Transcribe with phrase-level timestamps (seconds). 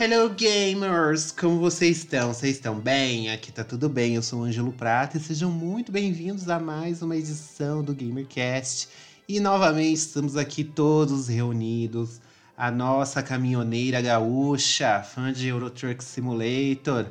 [0.00, 2.32] Hello gamers, como vocês estão?
[2.32, 3.32] Vocês estão bem?
[3.32, 4.14] Aqui tá tudo bem.
[4.14, 8.88] Eu sou o Ângelo Prata e sejam muito bem-vindos a mais uma edição do GamerCast.
[9.28, 12.20] E novamente estamos aqui todos reunidos.
[12.56, 17.10] A nossa caminhoneira gaúcha, fã de Euro Truck Simulator.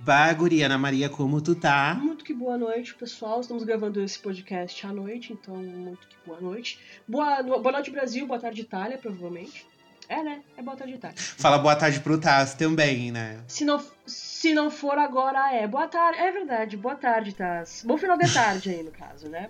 [0.00, 1.94] Baguri, Ana Maria, como tu tá?
[2.02, 3.42] Muito que boa noite, pessoal.
[3.42, 6.80] Estamos gravando esse podcast à noite, então muito que boa noite.
[7.06, 8.26] Boa, boa noite, Brasil.
[8.26, 9.66] Boa tarde, Itália, provavelmente.
[10.12, 10.42] É, né?
[10.58, 11.16] É boa tarde, Itália.
[11.16, 13.42] Fala boa tarde pro Taz também, né?
[13.48, 15.66] Se não, se não for agora, é.
[15.66, 16.18] Boa tarde.
[16.18, 16.76] É verdade.
[16.76, 17.82] Boa tarde, Taz.
[17.86, 19.48] Bom final de tarde aí, no caso, né?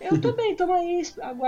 [0.00, 1.02] Eu tô bem, tamo aí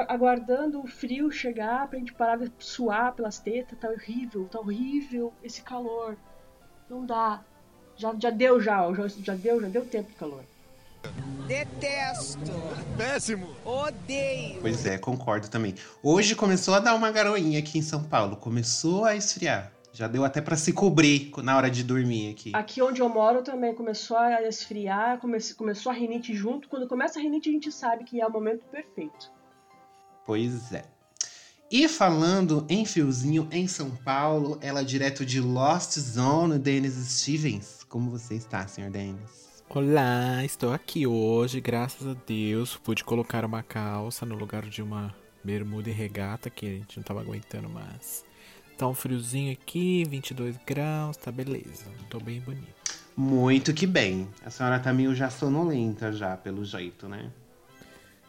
[0.08, 3.78] aguardando o frio chegar pra gente parar de suar pelas tetas.
[3.78, 6.16] Tá horrível, tá horrível esse calor.
[6.91, 7.44] Não dá.
[7.97, 10.42] Já, já deu já, já, já deu, já deu tempo de calor.
[11.46, 12.52] Detesto.
[12.96, 13.48] Péssimo.
[13.64, 14.60] Odeio.
[14.60, 15.74] Pois é, concordo também.
[16.02, 18.36] Hoje começou a dar uma garoinha aqui em São Paulo.
[18.36, 19.72] Começou a esfriar.
[19.92, 22.50] Já deu até para se cobrir na hora de dormir aqui.
[22.52, 26.68] Aqui onde eu moro também começou a esfriar, come começou a rinite junto.
[26.68, 29.30] Quando começa a rinite, a gente sabe que é o momento perfeito.
[30.26, 30.84] Pois é.
[31.70, 37.82] E falando em fiozinho em São Paulo, ela direto de Lost Zone, Dennis Stevens.
[37.88, 39.45] Como você está, senhor Dennis?
[39.69, 42.77] Olá, estou aqui hoje, graças a Deus.
[42.77, 47.03] Pude colocar uma calça no lugar de uma bermuda e regata que a gente não
[47.03, 48.25] tava aguentando mais.
[48.78, 51.84] Tá um friozinho aqui, 22 graus, tá beleza.
[52.09, 52.67] Tô bem bonito.
[53.17, 54.28] Muito que bem.
[54.44, 57.31] A senhora tá meio já sonolenta já, pelo jeito, né?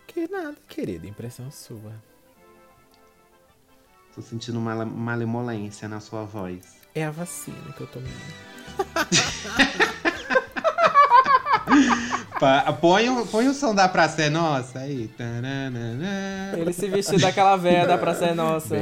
[0.08, 1.94] Que nada, querida, impressão sua.
[4.16, 6.78] Tô sentindo uma malemolência na sua voz.
[6.96, 8.12] É a vacina que eu tomei.
[12.79, 15.09] põe, o, põe o som da Praça é Nossa aí.
[16.57, 18.75] Ele se vestiu daquela velha da Praça é Nossa.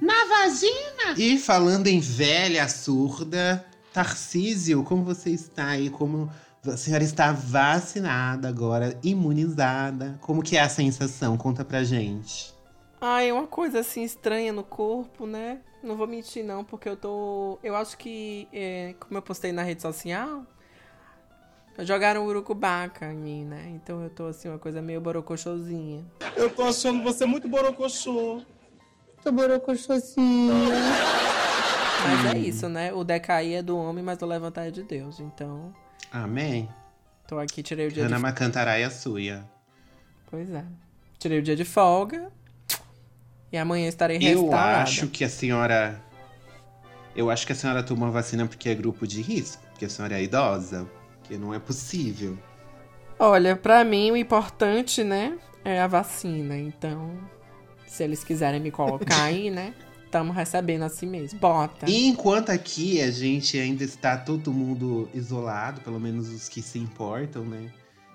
[0.00, 1.14] Na vagina!
[1.16, 5.90] E falando em velha surda, Tarcísio, como você está aí?
[5.90, 6.30] Como
[6.66, 10.18] a senhora está vacinada agora, imunizada?
[10.20, 11.36] Como que é a sensação?
[11.36, 12.54] Conta pra gente.
[13.00, 15.58] Ah, é uma coisa assim estranha no corpo, né?
[15.82, 17.58] Não vou mentir não, porque eu tô...
[17.62, 20.46] Eu acho que, é, como eu postei na rede social,
[21.78, 23.72] Jogaram urucubaca em mim, né?
[23.74, 26.04] Então eu tô assim, uma coisa meio borocochosinha.
[26.36, 28.42] Eu tô achando você muito borocochô.
[29.22, 30.52] Tô borocochosinha.
[32.04, 32.92] Mas é isso, né?
[32.92, 35.18] O decair é do homem, mas o levantar é de Deus.
[35.18, 35.72] Então.
[36.10, 36.68] Amém.
[37.26, 39.44] Tô aqui, tirei o dia Ana de Macantaraia suia.
[40.30, 40.64] Pois é.
[41.18, 42.30] Tirei o dia de folga.
[43.50, 44.78] E amanhã estarei restaurada.
[44.78, 46.00] Eu acho que a senhora.
[47.14, 49.88] Eu acho que a senhora tomou a vacina porque é grupo de risco, porque a
[49.88, 50.88] senhora é idosa.
[51.22, 52.36] Porque não é possível.
[53.18, 56.58] Olha, para mim o importante, né, é a vacina.
[56.58, 57.16] Então,
[57.86, 59.74] se eles quiserem me colocar aí, né,
[60.04, 61.38] estamos recebendo assim mesmo.
[61.38, 61.88] Bota.
[61.88, 66.78] E enquanto aqui a gente ainda está todo mundo isolado, pelo menos os que se
[66.78, 67.70] importam, né?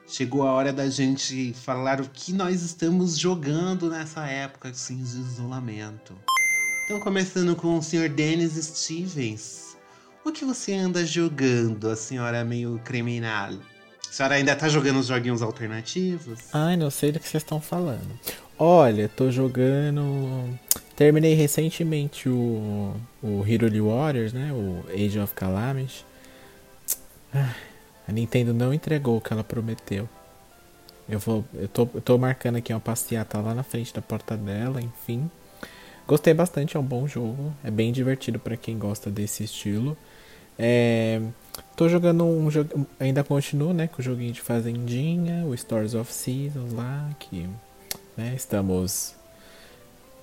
[0.08, 5.20] Chegou a hora da gente falar o que nós estamos jogando nessa época assim, de
[5.20, 6.16] isolamento.
[6.86, 8.08] Então, começando com o Sr.
[8.08, 9.67] Dennis Stevens.
[10.28, 13.50] O que você anda jogando, a senhora meio criminal?
[13.50, 16.50] A senhora ainda tá jogando os joguinhos alternativos?
[16.52, 18.20] Ai, não sei do que vocês estão falando.
[18.60, 20.60] Olha, tô jogando.
[20.98, 22.94] Terminei recentemente o,
[23.24, 24.52] o Hero Warriors, né?
[24.52, 26.06] O Age of Calamity.
[27.34, 30.10] A Nintendo não entregou o que ela prometeu.
[31.08, 31.46] Eu vou.
[31.54, 35.32] Eu tô, eu tô marcando aqui uma passeata lá na frente da porta dela, enfim.
[36.06, 37.54] Gostei bastante, é um bom jogo.
[37.64, 39.98] É bem divertido para quem gosta desse estilo.
[40.58, 41.22] É,
[41.76, 42.88] tô jogando um jogo.
[43.00, 43.88] Ainda continuo, né?
[43.88, 47.48] Com o joguinho de Fazendinha, o Stories of Seasons lá, que
[48.16, 49.16] né, estamos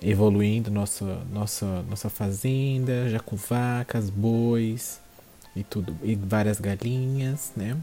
[0.03, 5.01] evoluindo nossa, nossa, nossa fazenda, já com vacas, bois
[5.57, 7.77] e tudo, e várias galinhas, né?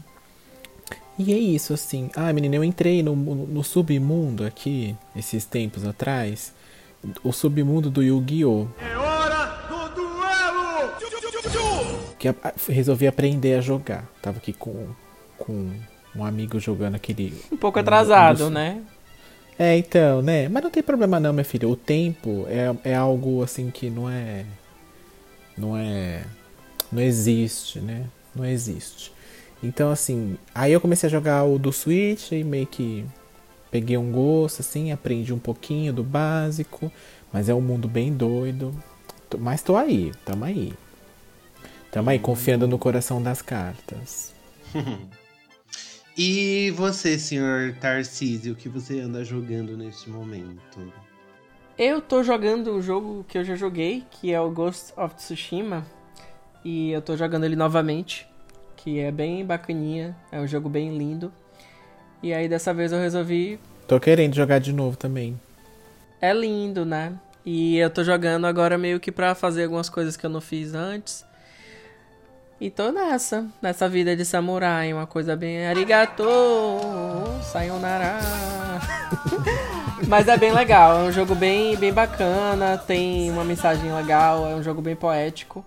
[1.18, 2.10] E é isso, assim.
[2.16, 6.52] Ah, menina, eu entrei no, no submundo aqui, esses tempos atrás.
[7.22, 8.68] O submundo do Yu-Gi-Oh!
[8.80, 9.81] É hora do!
[12.22, 14.08] Que resolvi aprender a jogar.
[14.22, 14.86] Tava aqui com,
[15.36, 15.70] com
[16.14, 17.34] um amigo jogando aquele.
[17.50, 18.80] Um pouco atrasado, um, né?
[19.58, 20.48] É, então, né?
[20.48, 21.68] Mas não tem problema não, minha filha.
[21.68, 24.44] O tempo é, é algo assim que não é.
[25.58, 26.24] Não é.
[26.92, 28.04] Não existe, né?
[28.34, 29.12] Não existe.
[29.62, 33.04] Então, assim, aí eu comecei a jogar o do Switch e meio que
[33.70, 36.90] peguei um gosto, assim, aprendi um pouquinho do básico,
[37.32, 38.74] mas é um mundo bem doido.
[39.38, 40.72] Mas tô aí, tamo aí.
[41.92, 44.32] Tamo aí, confiando no coração das cartas.
[46.16, 50.90] e você, senhor Tarcísio, o que você anda jogando neste momento?
[51.76, 55.84] Eu tô jogando um jogo que eu já joguei, que é o Ghost of Tsushima.
[56.64, 58.26] E eu tô jogando ele novamente,
[58.74, 61.30] que é bem bacaninha, é um jogo bem lindo.
[62.22, 63.60] E aí dessa vez eu resolvi.
[63.86, 65.38] Tô querendo jogar de novo também.
[66.22, 67.12] É lindo, né?
[67.44, 70.72] E eu tô jogando agora meio que pra fazer algumas coisas que eu não fiz
[70.72, 71.30] antes.
[72.62, 76.24] E tô nessa, nessa vida de samurai, uma coisa bem arigato,
[77.42, 78.20] sayonara.
[80.06, 84.54] Mas é bem legal, é um jogo bem, bem bacana, tem uma mensagem legal, é
[84.54, 85.66] um jogo bem poético.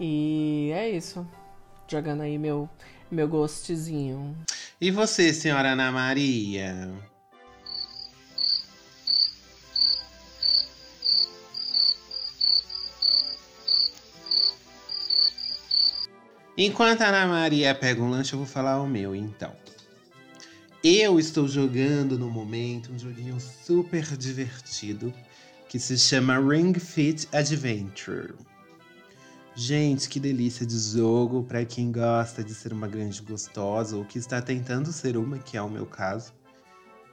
[0.00, 1.26] E é isso.
[1.86, 2.66] Jogando aí meu,
[3.10, 4.34] meu gostzinho.
[4.80, 6.94] E você, senhora Ana Maria?
[16.56, 19.52] Enquanto a Ana Maria pega um lanche, eu vou falar o meu, então.
[20.82, 25.12] Eu estou jogando no momento um joguinho super divertido
[25.68, 28.34] que se chama Ring Fit Adventure.
[29.56, 34.18] Gente, que delícia de jogo para quem gosta de ser uma grande gostosa ou que
[34.18, 36.32] está tentando ser uma, que é o meu caso.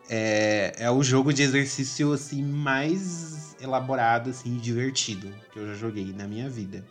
[0.10, 5.74] É, é o jogo de exercício assim mais elaborado assim, e divertido que eu já
[5.74, 6.84] joguei na minha vida.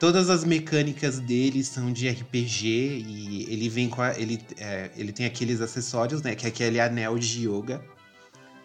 [0.00, 2.66] Todas as mecânicas dele são de RPG
[3.06, 6.34] e ele vem com a, ele, é, ele tem aqueles acessórios, né?
[6.34, 7.84] Que é aquele anel de yoga,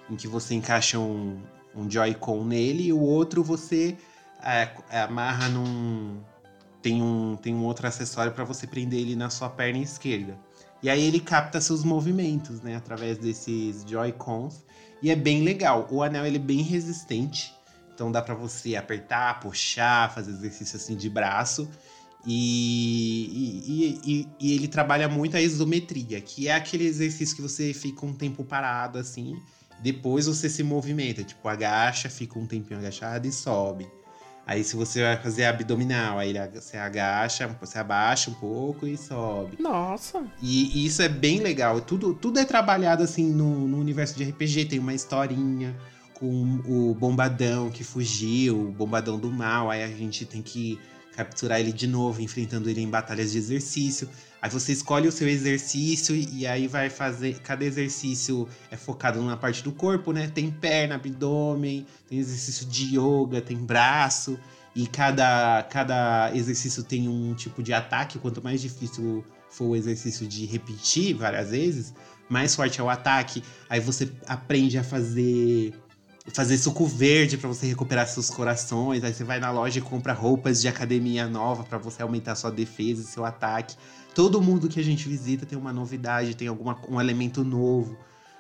[0.10, 1.38] em que você encaixa um,
[1.76, 3.98] um Joy-Con nele e o outro você
[4.42, 6.22] é, é amarra num.
[6.82, 10.40] Tem um, tem um outro acessório para você prender ele na sua perna esquerda.
[10.82, 12.78] E aí ele capta seus movimentos, né?
[12.78, 14.64] Através desses Joy-Cons.
[15.02, 15.86] E é bem legal.
[15.92, 17.55] O anel ele é bem resistente.
[17.96, 21.68] Então dá para você apertar, puxar, fazer exercício assim de braço.
[22.28, 27.72] E, e, e, e, ele trabalha muito a isometria, que é aquele exercício que você
[27.74, 29.40] fica um tempo parado assim,
[29.80, 33.88] depois você se movimenta, tipo agacha, fica um tempinho agachado e sobe.
[34.48, 39.58] Aí se você vai fazer abdominal, aí você agacha, você abaixa um pouco e sobe.
[39.60, 40.24] Nossa!
[40.42, 41.80] E, e isso é bem legal.
[41.82, 45.76] Tudo, tudo é trabalhado assim no, no universo de RPG, tem uma historinha
[46.16, 50.80] com o bombadão que fugiu, o bombadão do mal, aí a gente tem que
[51.16, 54.10] capturar ele de novo, enfrentando ele em batalhas de exercício.
[54.42, 57.40] Aí você escolhe o seu exercício e aí vai fazer.
[57.40, 60.28] Cada exercício é focado numa parte do corpo, né?
[60.28, 64.38] Tem perna, abdômen, tem exercício de yoga, tem braço.
[64.76, 68.20] E cada, cada exercício tem um tipo de ataque.
[68.20, 71.94] Quanto mais difícil for o exercício de repetir várias vezes,
[72.28, 73.42] mais forte é o ataque.
[73.70, 75.74] Aí você aprende a fazer
[76.34, 79.04] fazer suco verde para você recuperar seus corações.
[79.04, 82.52] Aí você vai na loja e compra roupas de academia nova para você aumentar sua
[82.52, 83.76] defesa e seu ataque.
[84.14, 87.98] Todo mundo que a gente visita tem uma novidade, tem alguma, um elemento novo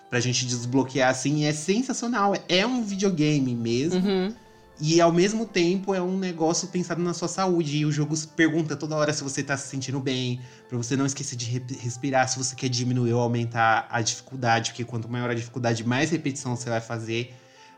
[0.10, 1.44] pra gente desbloquear assim.
[1.44, 2.34] E é sensacional.
[2.50, 4.00] É um videogame mesmo.
[4.00, 4.34] Uhum.
[4.80, 7.77] E ao mesmo tempo é um negócio pensado na sua saúde.
[7.77, 11.06] E o jogo pergunta toda hora se você tá se sentindo bem, para você não
[11.06, 15.34] esquecer de respirar, se você quer diminuir ou aumentar a dificuldade, porque quanto maior a
[15.34, 17.34] dificuldade, mais repetição você vai fazer.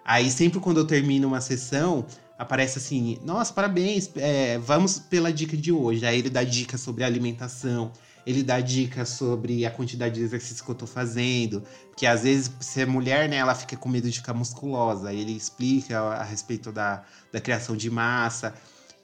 [0.08, 2.06] Aí sempre quando eu termino uma sessão,
[2.40, 6.06] aparece assim: nossa, parabéns, é, vamos pela dica de hoje.
[6.06, 7.92] Aí ele dá dicas sobre alimentação,
[8.26, 11.62] ele dá dicas sobre a quantidade de exercício que eu tô fazendo.
[11.90, 15.10] Porque às vezes, se é mulher, né, ela fica com medo de ficar musculosa.
[15.10, 18.54] Aí ele explica a, a respeito da, da criação de massa.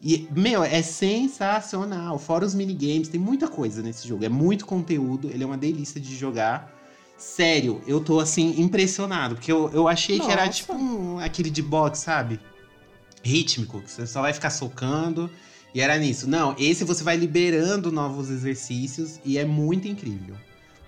[0.02, 2.18] E, meu, é sensacional.
[2.18, 4.24] Fora os minigames, tem muita coisa nesse jogo.
[4.24, 6.73] É muito conteúdo, ele é uma delícia de jogar.
[7.24, 9.36] Sério, eu tô assim, impressionado.
[9.36, 10.30] Porque eu, eu achei Nossa.
[10.30, 12.38] que era tipo um, aquele de boxe, sabe?
[13.24, 15.32] Rítmico, que você só vai ficar socando.
[15.74, 16.30] E era nisso.
[16.30, 20.36] Não, esse você vai liberando novos exercícios e é muito incrível.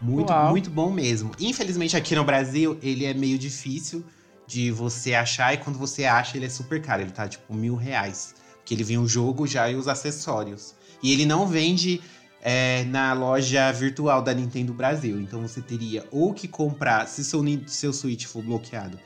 [0.02, 0.50] Muito, Uau.
[0.50, 1.32] muito bom mesmo.
[1.40, 4.04] Infelizmente, aqui no Brasil, ele é meio difícil
[4.46, 5.54] de você achar.
[5.54, 7.02] E quando você acha, ele é super caro.
[7.02, 8.36] Ele tá tipo mil reais.
[8.58, 10.76] Porque ele vem o jogo já e os acessórios.
[11.02, 12.02] E ele não vende
[12.48, 15.20] é, na loja virtual da Nintendo Brasil.
[15.20, 19.00] Então você teria ou que comprar, se seu, seu Switch for bloqueado,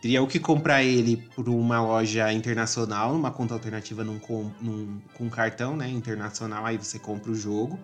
[0.00, 4.20] teria ou que comprar ele por uma loja internacional, numa conta alternativa num,
[4.60, 7.76] num, com cartão né, internacional, aí você compra o jogo.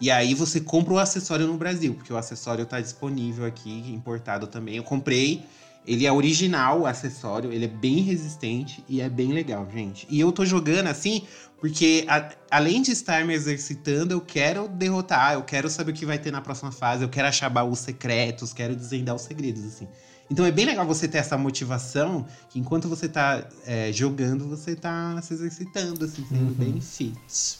[0.00, 4.46] E aí você compra o acessório no Brasil, porque o acessório está disponível aqui, importado
[4.46, 4.76] também.
[4.76, 5.44] Eu comprei
[5.86, 10.06] Ele é original, o acessório, ele é bem resistente e é bem legal, gente.
[10.08, 11.22] E eu tô jogando assim
[11.60, 16.04] porque, a- além de estar me exercitando, eu quero derrotar, eu quero saber o que
[16.06, 19.88] vai ter na próxima fase, eu quero achar baús secretos, quero desvendar os segredos, assim.
[20.30, 24.74] Então é bem legal você ter essa motivação, que enquanto você tá é, jogando, você
[24.74, 27.58] tá se exercitando, assim, sendo bem fit.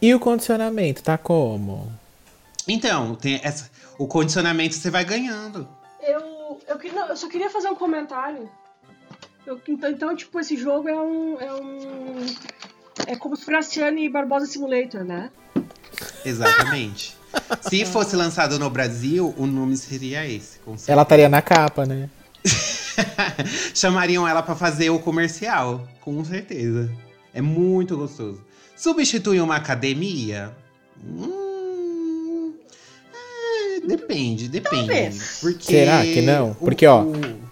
[0.00, 1.90] E o condicionamento, tá como?
[2.68, 5.66] Então, tem essa, o condicionamento você vai ganhando.
[6.02, 6.20] Eu,
[6.68, 8.48] eu, queria- não, eu só queria fazer um comentário.
[9.46, 11.40] Eu- então, então, tipo, esse jogo é um.
[11.40, 12.26] É, um,
[13.06, 15.30] é como se fosse Anne Barbosa Simulator, né?
[16.24, 17.16] Exatamente.
[17.68, 20.58] Se fosse lançado no Brasil, o nome seria esse.
[20.88, 22.08] Ela estaria na capa, né?
[23.74, 26.90] Chamariam ela pra fazer o comercial, com certeza.
[27.34, 28.42] É muito gostoso.
[28.74, 30.56] Substitui uma academia?
[31.04, 31.45] Hum,
[33.86, 34.86] depende, depende.
[34.86, 35.38] Talvez.
[35.40, 36.54] Porque Será que não?
[36.54, 37.46] Porque, ó, o-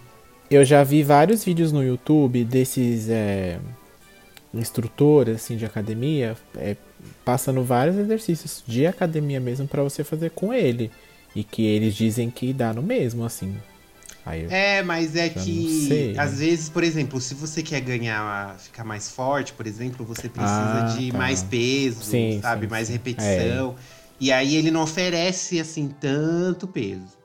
[0.51, 3.59] Eu já vi vários vídeos no YouTube desses é,
[4.53, 6.77] instrutores assim, de academia é,
[7.25, 10.91] passando vários exercícios de academia mesmo pra você fazer com ele.
[11.35, 13.57] E que eles dizem que dá no mesmo, assim.
[14.49, 16.19] É, mas é que sei.
[16.19, 20.79] às vezes, por exemplo, se você quer ganhar, ficar mais forte, por exemplo, você precisa
[20.79, 21.19] Ah, de tá.
[21.19, 22.67] mais peso, Sim, sabe?
[22.67, 22.95] sim, mais sim.
[22.95, 23.75] É.
[24.21, 27.25] E aí ele não oferece assim tanto peso.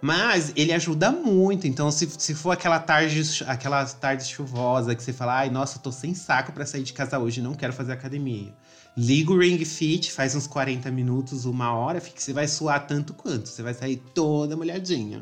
[0.00, 1.66] Mas ele ajuda muito.
[1.66, 5.82] Então, se, se for aquela tarde, aquela tarde chuvosa que você fala, ai, nossa, eu
[5.82, 8.54] tô sem saco pra sair de casa hoje, não quero fazer academia.
[8.96, 13.12] Liga o Ring Fit, faz uns 40 minutos, uma hora, fica, você vai suar tanto
[13.12, 13.48] quanto.
[13.48, 15.20] Você vai sair toda molhadinha.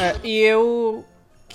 [0.00, 1.04] É, e eu.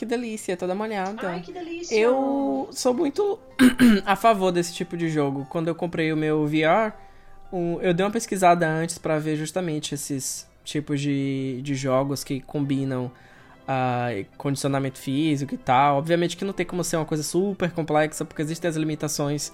[0.03, 1.29] Que delícia, toda molhada.
[1.29, 1.97] Ai, que delícia!
[1.97, 3.39] Eu sou muito
[4.05, 5.47] a favor desse tipo de jogo.
[5.49, 6.91] Quando eu comprei o meu VR,
[7.81, 13.09] eu dei uma pesquisada antes pra ver justamente esses tipos de, de jogos que combinam
[13.65, 15.99] ah, condicionamento físico e tal.
[15.99, 19.53] Obviamente que não tem como ser uma coisa super complexa, porque existem as limitações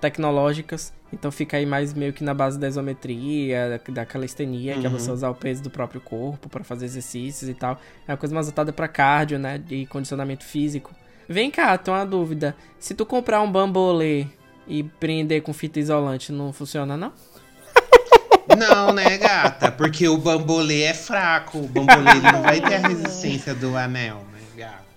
[0.00, 0.94] tecnológicas.
[1.12, 4.88] Então fica aí mais meio que na base da isometria, da, da calistenia, que é
[4.88, 7.80] você usar o peso do próprio corpo pra fazer exercícios e tal.
[8.06, 9.60] É uma coisa mais voltada pra cardio, né?
[9.68, 10.94] E condicionamento físico.
[11.28, 12.56] Vem cá, tem uma dúvida.
[12.78, 14.26] Se tu comprar um bambolê
[14.66, 17.12] e prender com fita isolante, não funciona, não?
[18.58, 19.70] Não, né, gata?
[19.70, 21.58] Porque o bambolê é fraco.
[21.58, 24.89] O bambolê ele não vai ter a resistência do anel, né, gata?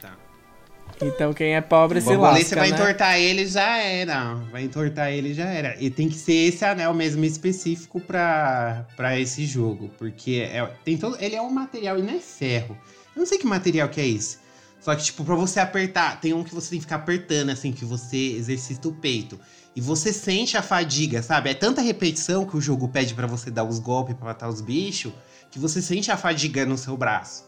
[1.01, 2.75] Então quem é pobre se lasca, você vai né?
[2.75, 4.35] entortar ele já era.
[4.51, 5.75] Vai entortar ele já era.
[5.79, 9.89] E tem que ser esse anel mesmo específico pra, pra esse jogo.
[9.97, 12.77] Porque é, tem todo, ele é um material e não é ferro.
[13.15, 14.43] Eu não sei que material que é esse.
[14.83, 17.71] Só que, tipo, pra você apertar, tem um que você tem que ficar apertando, assim,
[17.71, 19.39] que você exercita o peito.
[19.73, 21.49] E você sente a fadiga, sabe?
[21.49, 24.59] É tanta repetição que o jogo pede pra você dar os golpes pra matar os
[24.59, 25.13] bichos,
[25.49, 27.45] que você sente a fadiga no seu braço.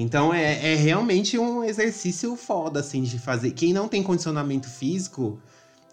[0.00, 3.50] Então é, é realmente um exercício foda, assim, de fazer.
[3.50, 5.42] Quem não tem condicionamento físico,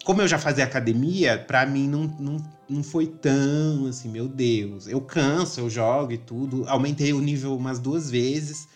[0.04, 2.36] como eu já fazia academia, pra mim não, não,
[2.68, 4.86] não foi tão assim, meu Deus.
[4.86, 6.64] Eu canso, eu jogo e tudo.
[6.68, 8.68] Aumentei o nível umas duas vezes.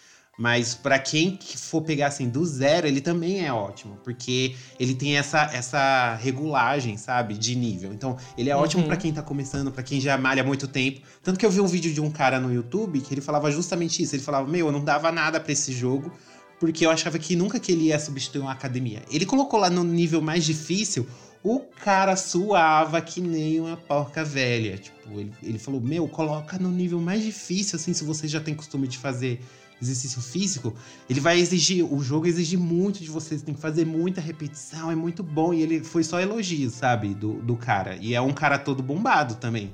[0.42, 4.94] Mas pra quem que for pegar assim do zero, ele também é ótimo, porque ele
[4.94, 7.92] tem essa, essa regulagem, sabe, de nível.
[7.92, 8.88] Então, ele é ótimo Uhum.
[8.88, 11.02] pra quem tá começando, pra quem já malha há muito tempo.
[11.22, 14.02] Tanto que eu vi um vídeo de um cara no YouTube que ele falava justamente
[14.02, 14.16] isso.
[14.16, 16.10] Ele falava: "Meu, eu não dava nada pra esse jogo,
[16.58, 19.02] porque eu achava que nunca que ele ia substituir uma academia".
[19.10, 21.06] Ele colocou lá no nível mais difícil,
[21.44, 24.78] o cara suava que nem uma porca velha.
[24.78, 28.54] Tipo, ele, ele falou: Meu, coloca no nível mais difícil, assim, se você já tem
[28.54, 29.38] costume de fazer
[29.80, 30.74] exercício físico.
[31.08, 34.90] Ele vai exigir, o jogo exige muito de você, você tem que fazer muita repetição,
[34.90, 35.54] é muito bom.
[35.54, 37.96] E ele foi só elogio, sabe, do, do cara.
[38.00, 39.72] E é um cara todo bombado também.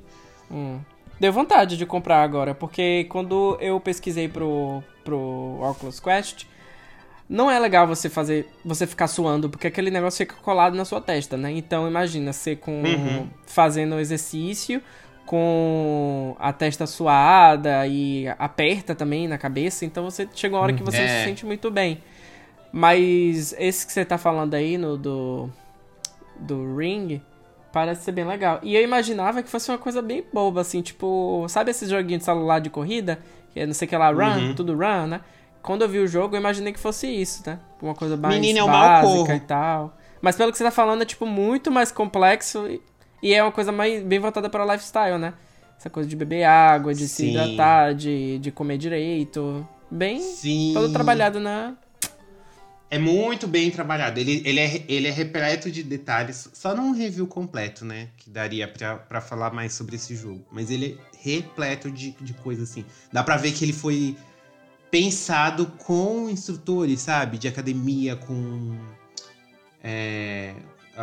[0.50, 0.78] Hum.
[1.18, 6.44] Deu vontade de comprar agora, porque quando eu pesquisei pro, pro Oculus Quest,
[7.28, 11.00] não é legal você fazer, você ficar suando, porque aquele negócio fica colado na sua
[11.00, 11.50] testa, né?
[11.52, 13.26] Então imagina você com Uhum.
[13.46, 14.80] fazendo exercício
[15.26, 20.83] com a testa suada e aperta também na cabeça, então você chega uma hora que
[20.83, 21.09] você É.
[21.18, 22.00] se sente muito bem.
[22.73, 25.50] Mas esse que você tá falando aí no do
[26.38, 27.21] do Ring
[27.73, 28.61] parece ser bem legal.
[28.62, 32.25] E eu imaginava que fosse uma coisa bem boba, assim, tipo, sabe esses joguinhos de
[32.25, 33.18] celular de corrida?
[33.52, 34.54] Que é não sei o que lá, run, Uhum.
[34.54, 35.21] tudo run, né?
[35.62, 37.59] Quando eu vi o jogo, eu imaginei que fosse isso, né?
[37.83, 39.97] Uma coisa mais Menina, mal básica e tal.
[40.21, 42.80] Mas pelo que você tá falando, é tipo muito mais complexo e,
[43.23, 45.35] e é uma coisa mais bem voltada para lifestyle, né?
[45.78, 47.30] Essa coisa de beber água, de se Sim.
[47.30, 49.66] hidratar, de, de comer direito.
[49.90, 50.73] Bem Sim.
[50.75, 51.75] todo trabalhado na.
[52.90, 54.18] É muito bem trabalhado.
[54.18, 56.49] Ele, ele, é, ele é repleto de detalhes.
[56.52, 58.08] Só não um review completo, né?
[58.16, 60.44] Que daria pra, pra falar mais sobre esse jogo.
[60.50, 62.85] Mas ele é repleto de, de coisa assim.
[63.12, 64.16] Dá pra ver que ele foi
[64.90, 67.38] pensado com instrutores, sabe?
[67.38, 68.78] De academia, com
[69.82, 70.54] é,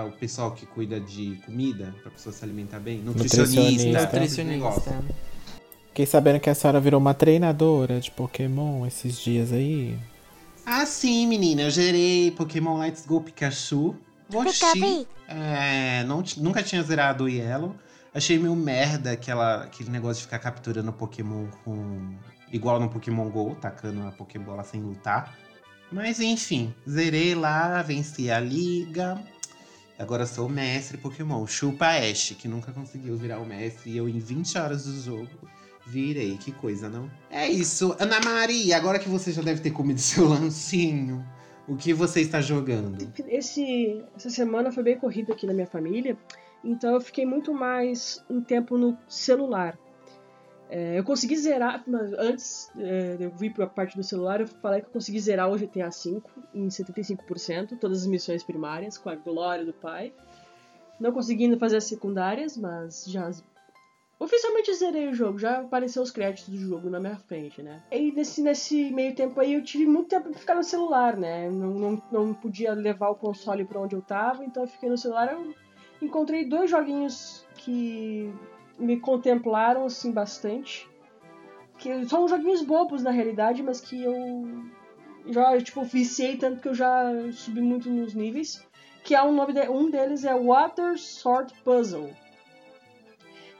[0.01, 2.99] o pessoal que cuida de comida, pra pessoa se alimentar bem.
[2.99, 3.61] Nutricionista.
[3.61, 4.19] Nutricionista.
[4.19, 5.03] Nutricionista.
[5.89, 9.95] Fiquei sabendo que a senhora virou uma treinadora de Pokémon esses dias aí.
[10.65, 11.63] Ah, sim, menina.
[11.63, 13.95] Eu gerei Pokémon Let's Go Pikachu.
[14.33, 15.07] Oxi.
[15.27, 17.75] É, não, nunca tinha zerado o Yellow.
[18.13, 22.15] Achei meio merda aquela, aquele negócio de ficar capturando Pokémon com.
[22.51, 25.35] Igual no Pokémon GO, tacando a Pokébola sem lutar.
[25.91, 29.19] Mas enfim, zerei lá, venci a liga.
[29.97, 31.45] Agora sou o mestre Pokémon.
[31.45, 33.91] Chupa Ash, que nunca conseguiu virar o mestre.
[33.91, 35.29] E eu, em 20 horas do jogo,
[35.85, 36.37] virei.
[36.37, 37.09] Que coisa, não?
[37.29, 37.95] É isso.
[37.99, 41.25] Ana Maria, agora que você já deve ter comido seu lancinho,
[41.67, 43.11] o que você está jogando?
[43.27, 46.17] Esse, essa semana foi bem corrida aqui na minha família,
[46.63, 49.77] então eu fiquei muito mais um tempo no celular.
[50.75, 54.41] É, eu consegui zerar, mas antes é, de eu vir para a parte do celular,
[54.41, 56.19] eu falei que eu consegui zerar o GTA V
[56.51, 60.11] em 75%, todas as missões primárias, com a glória do pai.
[60.99, 63.29] Não consegui ainda fazer as secundárias, mas já
[64.19, 67.83] oficialmente zerei o jogo, já apareceu os créditos do jogo na minha frente, né?
[67.91, 71.51] E nesse, nesse meio tempo aí eu tive muito tempo pra ficar no celular, né?
[71.51, 74.97] Não, não, não podia levar o console pra onde eu tava, então eu fiquei no
[74.97, 75.33] celular.
[75.33, 75.53] Eu
[76.01, 78.33] encontrei dois joguinhos que
[78.77, 80.89] me contemplaram, assim, bastante.
[81.77, 84.45] Que são joguinhos bobos na realidade, mas que eu
[85.27, 88.65] já, tipo, viciei tanto que eu já subi muito nos níveis.
[89.03, 92.09] Que é um nome de, um deles é Water Sort Puzzle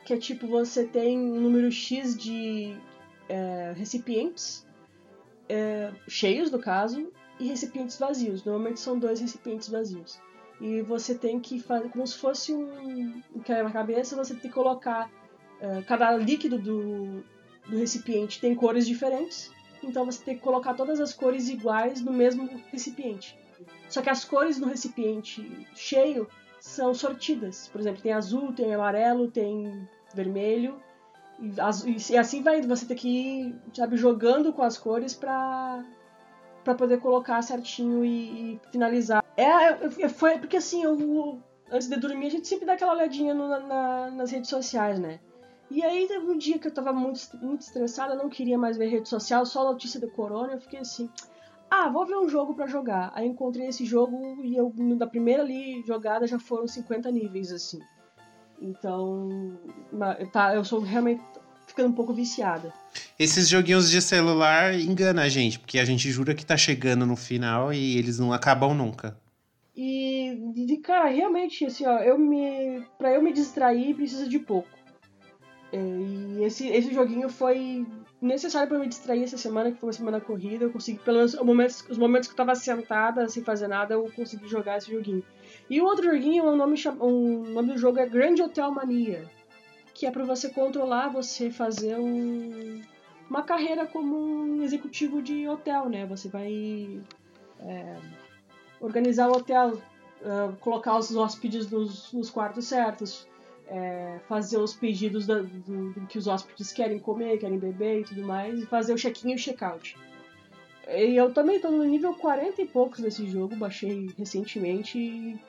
[0.05, 2.75] que é tipo você tem um número X de
[3.29, 4.65] é, recipientes
[5.48, 8.43] é, cheios, no caso, e recipientes vazios.
[8.43, 10.20] Normalmente são dois recipientes vazios.
[10.62, 15.10] E você tem que fazer como se fosse um, um quebra-cabeça, você tem que colocar
[15.60, 17.24] é, cada líquido do,
[17.67, 19.51] do recipiente tem cores diferentes.
[19.83, 23.38] Então você tem que colocar todas as cores iguais no mesmo recipiente.
[23.89, 26.27] Só que as cores no recipiente cheio
[26.60, 27.67] são sortidas.
[27.67, 30.82] Por exemplo, tem azul, tem amarelo, tem vermelho.
[31.39, 35.84] E, assim vai, você tem que ir, sabe, jogando com as cores pra,
[36.63, 39.22] pra poder colocar certinho e, e finalizar.
[39.36, 41.41] É, foi porque assim, eu,
[41.72, 45.19] antes de dormir, a gente sempre dá aquela olhadinha no- na- nas redes sociais, né?
[45.72, 48.88] E aí teve um dia que eu tava muito, muito estressada, não queria mais ver
[48.89, 51.10] rede social, só notícia do corona, eu fiquei assim,
[51.72, 53.12] ah, vou ver um jogo pra jogar.
[53.15, 57.80] Aí encontrei esse jogo e eu, na primeira ali jogada já foram 50 níveis, assim.
[58.62, 59.58] Então,
[60.32, 61.24] tá, eu sou realmente
[61.65, 62.72] ficando um pouco viciada.
[63.17, 67.15] Esses joguinhos de celular enganam a gente, porque a gente jura que tá chegando no
[67.15, 69.17] final e eles não acabam nunca.
[69.75, 72.83] E, de- cara, realmente, assim, ó, eu me.
[72.97, 74.69] Pra eu me distrair, precisa de pouco.
[75.71, 77.86] É, E esse, esse joguinho foi
[78.21, 80.65] necessário pra me distrair essa semana, que foi uma semana corrida.
[80.65, 83.95] Eu consegui, pelo menos, os momentos, os momentos que eu tava sentada, sem fazer nada,
[83.95, 85.23] eu consegui jogar esse joguinho.
[85.69, 89.25] E o outro joguinho, o nome, o nome do jogo é Grand Hotel Mania.
[89.93, 92.81] Que é pra você controlar, você fazer um,
[93.29, 96.05] uma carreira como um executivo de hotel, né?
[96.05, 96.99] Você vai
[97.59, 97.95] é,
[98.84, 99.82] organizar o hotel,
[100.24, 103.26] ah, colocar os hóspedes nos, nos quartos certos,
[103.67, 108.04] é, fazer os pedidos da- do, do que os hóspedes querem comer, querem beber e
[108.04, 109.98] tudo mais, e fazer o check-in e o check-out.
[110.88, 115.00] E eu também tô no nível 40 e poucos desse jogo, baixei recentemente.
[115.00, 115.39] E,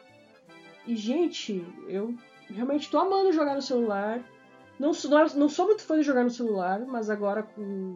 [0.87, 2.15] e, gente, eu
[2.49, 4.23] realmente tô amando jogar no celular.
[4.79, 7.95] Não sou, não, não sou muito fã de jogar no celular, mas agora com.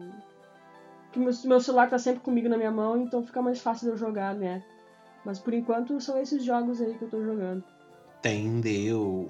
[1.13, 3.93] que meu, meu celular tá sempre comigo na minha mão, então fica mais fácil de
[3.93, 4.61] eu jogar, né?
[5.29, 7.63] Mas por enquanto são esses jogos aí que eu tô jogando.
[8.17, 9.27] Entendeu?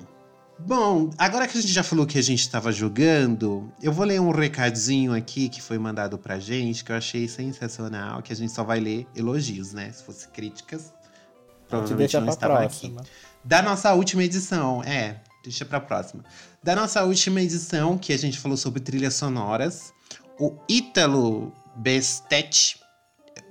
[0.57, 4.21] Bom, agora que a gente já falou que a gente estava jogando, eu vou ler
[4.21, 8.49] um recadinho aqui que foi mandado pra gente, que eu achei sensacional, que a gente
[8.53, 9.91] só vai ler elogios, né?
[9.91, 12.91] Se fosse críticas, Te provavelmente deixa não pra estava aqui.
[12.91, 13.01] próxima.
[13.43, 16.23] Da nossa última edição, é, deixa pra próxima.
[16.63, 19.91] Da nossa última edição, que a gente falou sobre trilhas sonoras,
[20.39, 22.79] o Ítalo Bestet,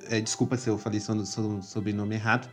[0.08, 2.48] é, desculpa se eu falei o sobrenome errado,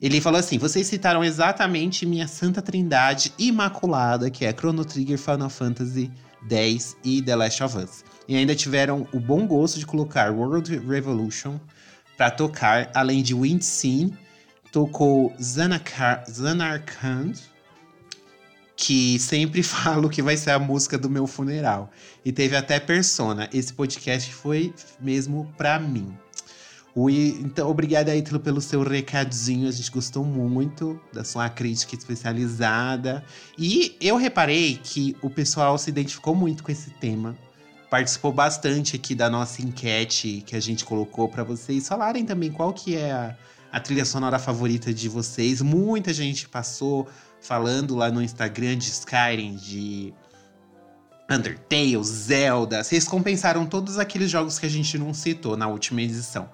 [0.00, 5.48] ele falou assim: vocês citaram exatamente minha santa trindade imaculada, que é Chrono Trigger, Final
[5.48, 6.10] Fantasy
[6.48, 8.04] X e The Last of Us.
[8.28, 11.58] E ainda tiveram o bom gosto de colocar World Revolution
[12.16, 14.16] pra tocar, além de Wind Scene,
[14.72, 17.34] tocou Zanarkand, Zanarkand,
[18.76, 21.90] que sempre falo que vai ser a música do meu funeral.
[22.24, 23.48] E teve até Persona.
[23.52, 26.16] Esse podcast foi mesmo pra mim.
[26.96, 29.68] O I- então, obrigada, Ítalo, pelo seu recadinho.
[29.68, 33.22] A gente gostou muito da sua crítica especializada.
[33.58, 37.36] E eu reparei que o pessoal se identificou muito com esse tema
[37.88, 42.72] participou bastante aqui da nossa enquete que a gente colocou para vocês falarem também qual
[42.72, 43.36] que é a,
[43.70, 45.62] a trilha sonora favorita de vocês.
[45.62, 47.06] Muita gente passou
[47.40, 50.12] falando lá no Instagram de Skyrim, de
[51.30, 52.82] Undertale, Zelda.
[52.82, 56.48] Vocês compensaram todos aqueles jogos que a gente não citou na última edição.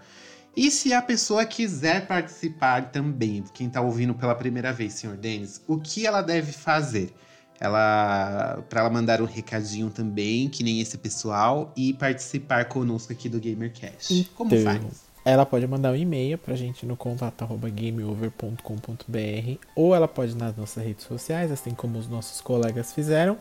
[0.57, 5.63] E se a pessoa quiser participar também, quem está ouvindo pela primeira vez, senhor Denis,
[5.67, 7.15] o que ela deve fazer?
[7.59, 13.29] Ela para ela mandar um recadinho também, que nem esse pessoal, e participar conosco aqui
[13.29, 14.13] do GamerCast.
[14.13, 15.13] Então, Como faz?
[15.25, 20.37] Ela pode mandar um e-mail pra gente no contato arroba gameover.com.br ou ela pode ir
[20.37, 23.39] nas nossas redes sociais, assim como os nossos colegas fizeram,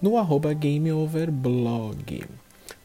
[0.00, 2.24] no arroba gameoverblog.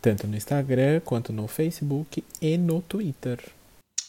[0.06, 3.44] Tanto no Instagram, quanto no Facebook e no Twitter.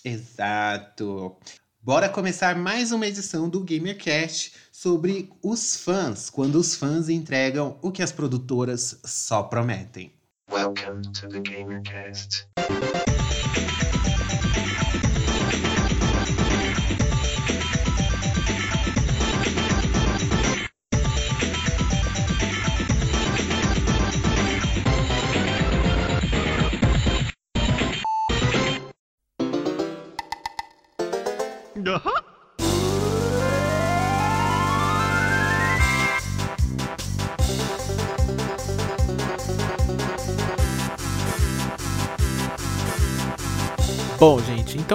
[0.04, 1.34] Exato.
[1.80, 7.90] Bora começar mais uma edição do GamerCast sobre os fãs, quando os fãs entregam o
[7.90, 10.12] que as produtoras só prometem.
[10.52, 12.46] Welcome to the GamerCast.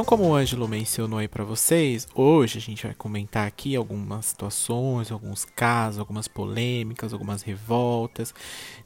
[0.01, 4.25] Então como o Ângelo mencionou aí pra vocês, hoje a gente vai comentar aqui algumas
[4.25, 8.33] situações, alguns casos, algumas polêmicas, algumas revoltas,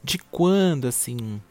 [0.03, 1.41] de quando, assim,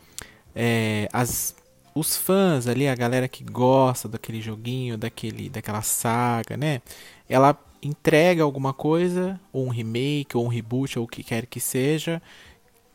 [0.55, 1.57] é, as,
[1.95, 6.83] os fãs ali, a galera que gosta daquele joguinho, daquele, daquela saga, né,
[7.27, 11.59] ela entrega alguma coisa, ou um remake, ou um reboot, ou o que quer que
[11.59, 12.21] seja,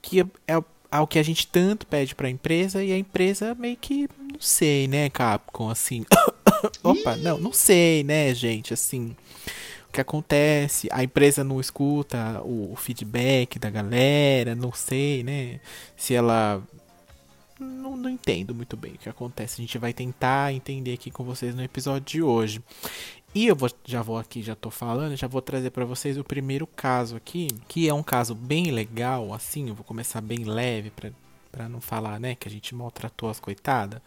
[0.03, 3.77] que é ao que a gente tanto pede para a empresa e a empresa meio
[3.77, 6.05] que não sei, né, Capcom, assim.
[6.83, 9.15] Opa, não, não sei, né, gente, assim.
[9.87, 10.87] O que acontece?
[10.91, 15.59] A empresa não escuta o, o feedback da galera, não sei, né?
[15.97, 16.61] Se ela
[17.59, 19.61] não, não, entendo muito bem o que acontece.
[19.61, 22.61] A gente vai tentar entender aqui com vocês no episódio de hoje.
[23.33, 26.23] E eu vou, já vou aqui, já tô falando, já vou trazer para vocês o
[26.23, 30.91] primeiro caso aqui, que é um caso bem legal, assim, eu vou começar bem leve
[31.51, 34.01] para não falar, né, que a gente maltratou as coitadas.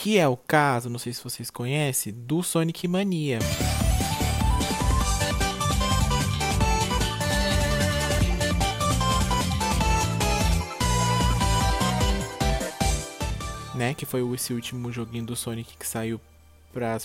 [0.00, 3.40] Que é o caso, não sei se vocês conhecem, do Sonic Mania.
[13.74, 16.20] Né, que foi esse último joguinho do Sonic que saiu
[16.72, 16.98] para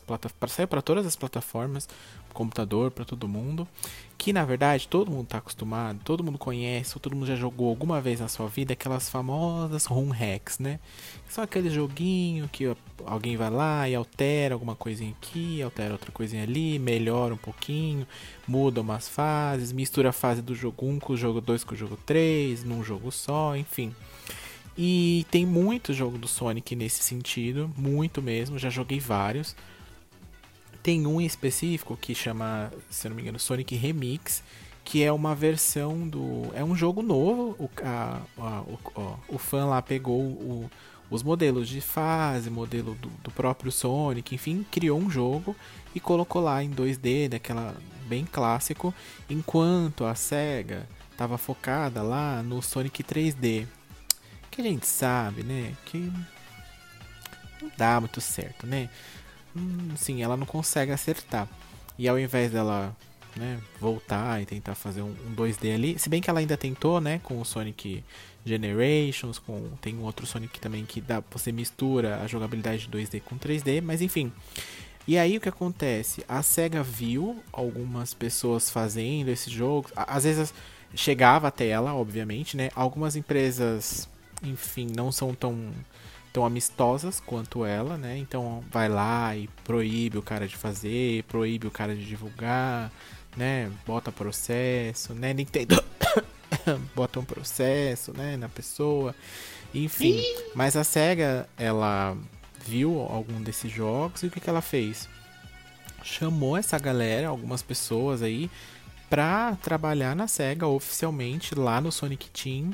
[0.47, 1.88] saiu para todas as plataformas,
[2.34, 3.67] computador, para todo mundo,
[4.17, 7.69] que na verdade todo mundo está acostumado, todo mundo conhece, ou todo mundo já jogou
[7.69, 10.80] alguma vez na sua vida aquelas famosas ROM hacks, né?
[11.30, 16.43] São aquele joguinho que alguém vai lá e altera alguma coisinha aqui, altera outra coisinha
[16.43, 18.08] ali, melhora um pouquinho,
[18.47, 21.78] muda umas fases, mistura a fase do jogo 1 com o jogo 2 com o
[21.78, 23.93] jogo 3, num jogo só, enfim.
[24.78, 29.56] E tem muito jogo do Sonic nesse sentido, muito mesmo, já joguei vários.
[30.82, 34.44] Tem um em específico que chama, se não me engano, Sonic Remix,
[34.84, 36.52] que é uma versão do.
[36.54, 37.56] É um jogo novo.
[37.60, 40.70] O, a, a, o, o fã lá pegou o,
[41.10, 45.56] os modelos de fase, modelo do, do, próprio Sonic, enfim, criou um jogo
[45.94, 47.76] e colocou lá em 2D, daquela
[48.08, 48.94] bem clássico,
[49.30, 53.68] enquanto a SEGA estava focada lá no Sonic 3D
[54.54, 56.12] que a gente sabe, né, que
[57.62, 58.89] não dá muito certo, né?
[59.56, 61.48] Hum, sim, ela não consegue acertar.
[61.98, 62.96] E ao invés dela,
[63.36, 67.00] né, voltar e tentar fazer um, um 2D ali, se bem que ela ainda tentou,
[67.00, 68.04] né, com o Sonic
[68.46, 73.22] Generations, com tem um outro Sonic também que dá, você mistura a jogabilidade de 2D
[73.22, 74.32] com 3D, mas enfim.
[75.08, 76.24] E aí o que acontece?
[76.28, 80.54] A Sega viu algumas pessoas fazendo esse jogo, às vezes
[80.96, 82.70] chegava até ela, obviamente, né?
[82.76, 84.08] Algumas empresas
[84.44, 85.72] enfim, não são tão,
[86.32, 88.18] tão amistosas quanto ela, né?
[88.18, 92.92] Então vai lá e proíbe o cara de fazer, proíbe o cara de divulgar,
[93.38, 93.72] né?
[93.86, 95.34] Bota processo, né?
[95.34, 95.84] Nintendo
[96.96, 99.16] bota um processo, né, na pessoa.
[99.74, 100.22] Enfim,
[100.54, 102.16] mas a SEGA, ela
[102.66, 105.10] viu algum desses jogos e o que, que ela fez?
[106.04, 108.52] Chamou essa galera, algumas pessoas aí,
[109.10, 112.72] pra trabalhar na SEGA oficialmente lá no Sonic Team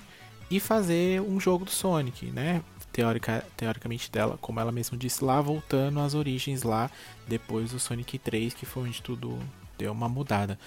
[0.50, 2.62] e fazer um jogo do Sonic, né?
[2.92, 6.90] Teórica, teoricamente dela, como ela mesma disse lá, voltando às origens lá,
[7.28, 9.38] depois do Sonic 3, que foi onde tudo
[9.78, 10.60] deu uma mudada.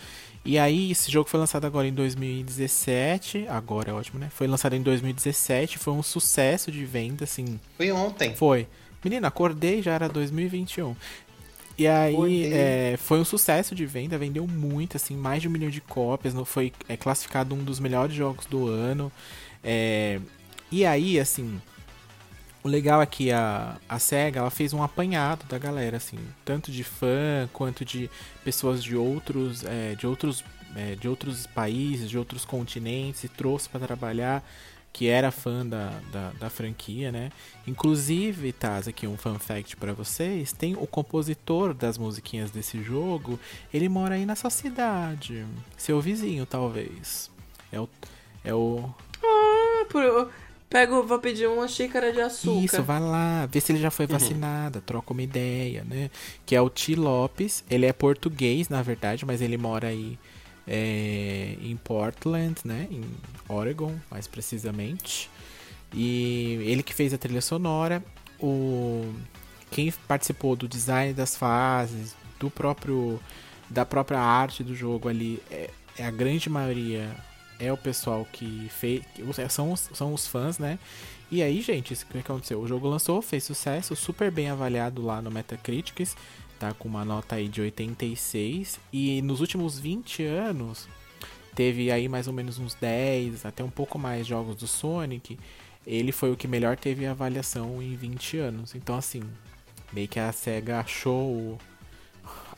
[0.45, 3.47] E aí, esse jogo foi lançado agora em 2017.
[3.49, 4.29] Agora é ótimo, né?
[4.31, 5.79] Foi lançado em 2017.
[5.79, 7.61] Foi um sucesso de venda, assim.
[7.77, 8.35] Foi ontem.
[8.35, 8.67] Foi.
[9.05, 10.97] Menina, acordei, já era 2021.
[11.79, 15.71] E aí, é, foi um sucesso de venda, vendeu muito, assim, mais de um milhão
[15.71, 16.35] de cópias.
[16.35, 19.13] Não foi é, classificado um dos melhores jogos do ano.
[19.63, 20.21] É,
[20.71, 21.61] e aí, assim,
[22.65, 26.71] o legal é que a, a SEGA ela fez um apanhado da galera, assim, tanto
[26.71, 28.09] de fã quanto de
[28.45, 30.45] pessoas de outros, é, de outros,
[30.77, 34.45] é, de outros países, de outros continentes, e trouxe para trabalhar
[34.93, 37.31] que era fã da, da, da franquia, né?
[37.67, 43.41] Inclusive, Taz, aqui um fun fact para vocês, tem o compositor das musiquinhas desse jogo,
[43.73, 45.47] ele mora aí na sua cidade,
[45.79, 47.31] seu vizinho, talvez.
[47.73, 47.89] É o...
[48.45, 48.93] É o
[49.83, 50.31] Ah, por-
[50.69, 52.65] Pego, vou pedir uma xícara de açúcar.
[52.65, 56.11] Isso, vai lá, vê se ele já foi vacinado, troca uma ideia, né?
[56.47, 60.19] Que é o Ti Lopes, ele é português, na verdade, mas ele mora aí
[60.67, 62.89] é, em Portland, né?
[62.91, 63.05] Em
[63.51, 65.29] Oregon, mais precisamente.
[65.93, 68.03] E ele que fez a trilha sonora,
[68.41, 69.13] o
[69.71, 73.21] quem participou do design das fases, do próprio
[73.69, 75.69] da própria arte do jogo ali, é,
[75.99, 77.11] é a grande maioria
[77.65, 79.03] é o pessoal que fez,
[79.51, 80.79] são os, são os fãs, né?
[81.31, 82.61] E aí, gente, isso que aconteceu?
[82.61, 86.15] O jogo lançou, fez sucesso, super bem avaliado lá no Metacritics,
[86.59, 88.79] tá com uma nota aí de 86.
[88.93, 90.87] E nos últimos 20 anos,
[91.55, 95.39] teve aí mais ou menos uns 10, até um pouco mais jogos do Sonic.
[95.87, 98.75] Ele foi o que melhor teve avaliação em 20 anos.
[98.75, 99.23] Então, assim,
[99.93, 101.59] meio que a SEGA achou o-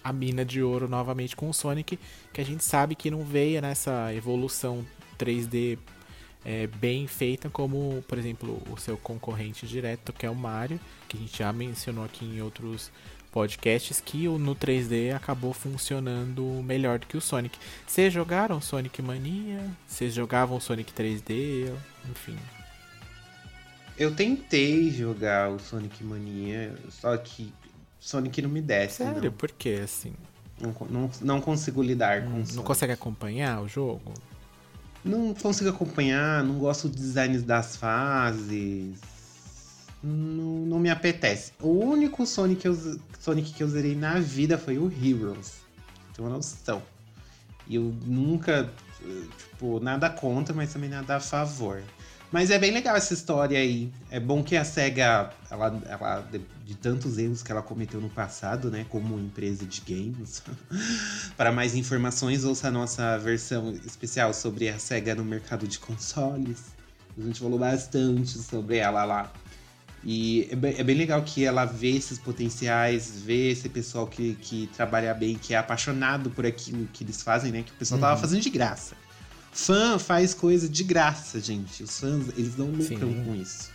[0.04, 1.98] a mina de ouro novamente com o Sonic,
[2.32, 4.86] que a gente sabe que não veio nessa evolução
[5.18, 5.78] 3D
[6.44, 11.16] é, bem feita como, por exemplo, o seu concorrente direto, que é o Mario, que
[11.16, 12.92] a gente já mencionou aqui em outros
[13.32, 17.58] podcasts, que no 3D acabou funcionando melhor do que o Sonic.
[17.86, 19.68] Vocês jogaram Sonic Mania?
[19.88, 21.72] Vocês jogavam Sonic 3D?
[22.08, 22.38] Enfim.
[23.98, 27.52] Eu tentei jogar o Sonic Mania, só que
[28.04, 28.98] Sonic não me desce.
[28.98, 29.32] Sério?
[29.32, 30.12] Por que assim?
[30.60, 32.66] Não, não, não, não consigo lidar com Não Sonic.
[32.66, 34.12] consegue acompanhar o jogo?
[35.02, 39.00] Não consigo acompanhar, não gosto dos designs das fases.
[40.02, 41.52] Não, não me apetece.
[41.62, 45.54] O único Sonic que, eu, Sonic que eu zerei na vida foi o Heroes.
[46.14, 46.82] Tem uma noção.
[47.66, 48.70] E eu nunca,
[49.38, 51.82] tipo, nada contra, mas também nada a favor.
[52.30, 53.90] Mas é bem legal essa história aí.
[54.10, 56.28] É bom que a SEGA, ela, ela
[56.64, 60.42] de, tantos erros que ela cometeu no passado, né, como empresa de games.
[61.36, 66.74] Para mais informações, ouça a nossa versão especial sobre a SEGA no mercado de consoles.
[67.16, 69.32] A gente falou bastante sobre ela lá.
[70.02, 74.34] E é bem, é bem legal que ela vê esses potenciais, vê esse pessoal que,
[74.34, 77.62] que trabalha bem, que é apaixonado por aquilo que eles fazem, né?
[77.62, 78.94] Que o pessoal tava fazendo de graça.
[79.50, 81.82] Fã faz coisa de graça, gente.
[81.82, 83.24] Os fãs, eles não lucram Sim.
[83.24, 83.73] com isso.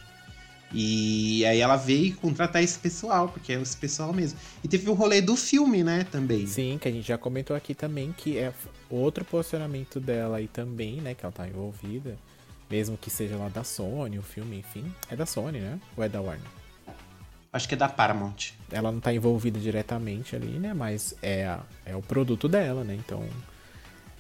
[0.72, 4.38] E aí ela veio contratar esse pessoal, porque é esse pessoal mesmo.
[4.64, 6.46] E teve o rolê do filme, né, também.
[6.46, 8.54] Sim, que a gente já comentou aqui também, que é
[8.90, 11.16] outro posicionamento dela aí também, né?
[11.16, 12.16] Que ela tá envolvida.
[12.70, 14.86] Mesmo que seja lá da Sony, o filme, enfim.
[15.10, 15.80] É da Sony, né?
[15.98, 16.46] Ou é da Warner?
[17.52, 18.52] Acho que é da Paramount.
[18.72, 20.72] Ela não tá envolvida diretamente ali, né?
[20.76, 22.94] Mas é, a- é o produto dela, né?
[22.94, 23.24] Então.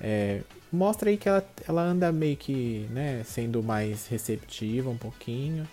[0.02, 3.22] é, mostra aí que ela, ela anda meio que, né?
[3.24, 5.68] Sendo mais receptiva um pouquinho.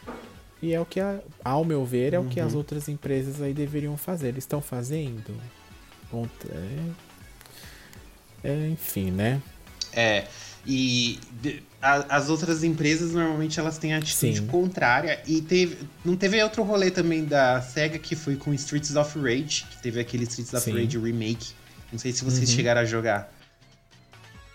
[0.62, 3.52] E é o que, a- ao meu ver, é o que as outras empresas aí
[3.52, 4.28] deveriam fazer.
[4.28, 5.34] Eles estão fazendo.
[8.42, 9.40] É- é, enfim, né?
[9.92, 10.26] É.
[10.66, 11.18] E
[11.80, 14.46] a- as outras empresas normalmente elas têm atitude Sim.
[14.46, 15.20] contrária.
[15.26, 15.78] E teve.
[16.04, 20.00] Não teve outro rolê também da SEGA que foi com Streets of Rage, que teve
[20.00, 20.72] aquele Streets of Sim.
[20.72, 21.52] Rage Remake.
[21.92, 22.56] Não sei se vocês Uhum.
[22.56, 23.32] chegaram a jogar.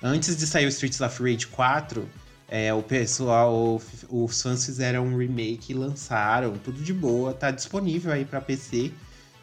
[0.03, 2.09] Antes de sair o Streets of Rage 4,
[2.51, 8.25] é, o pessoal, os fãs fizeram um remake lançaram, tudo de boa, tá disponível aí
[8.25, 8.91] pra PC.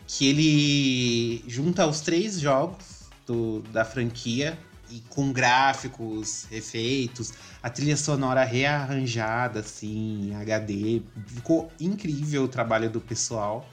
[0.06, 4.58] Que ele junta os três jogos do- da franquia
[4.90, 11.02] e com gráficos refeitos, a trilha sonora rearranjada, assim, em HD.
[11.26, 13.68] Ficou incrível o trabalho do pessoal.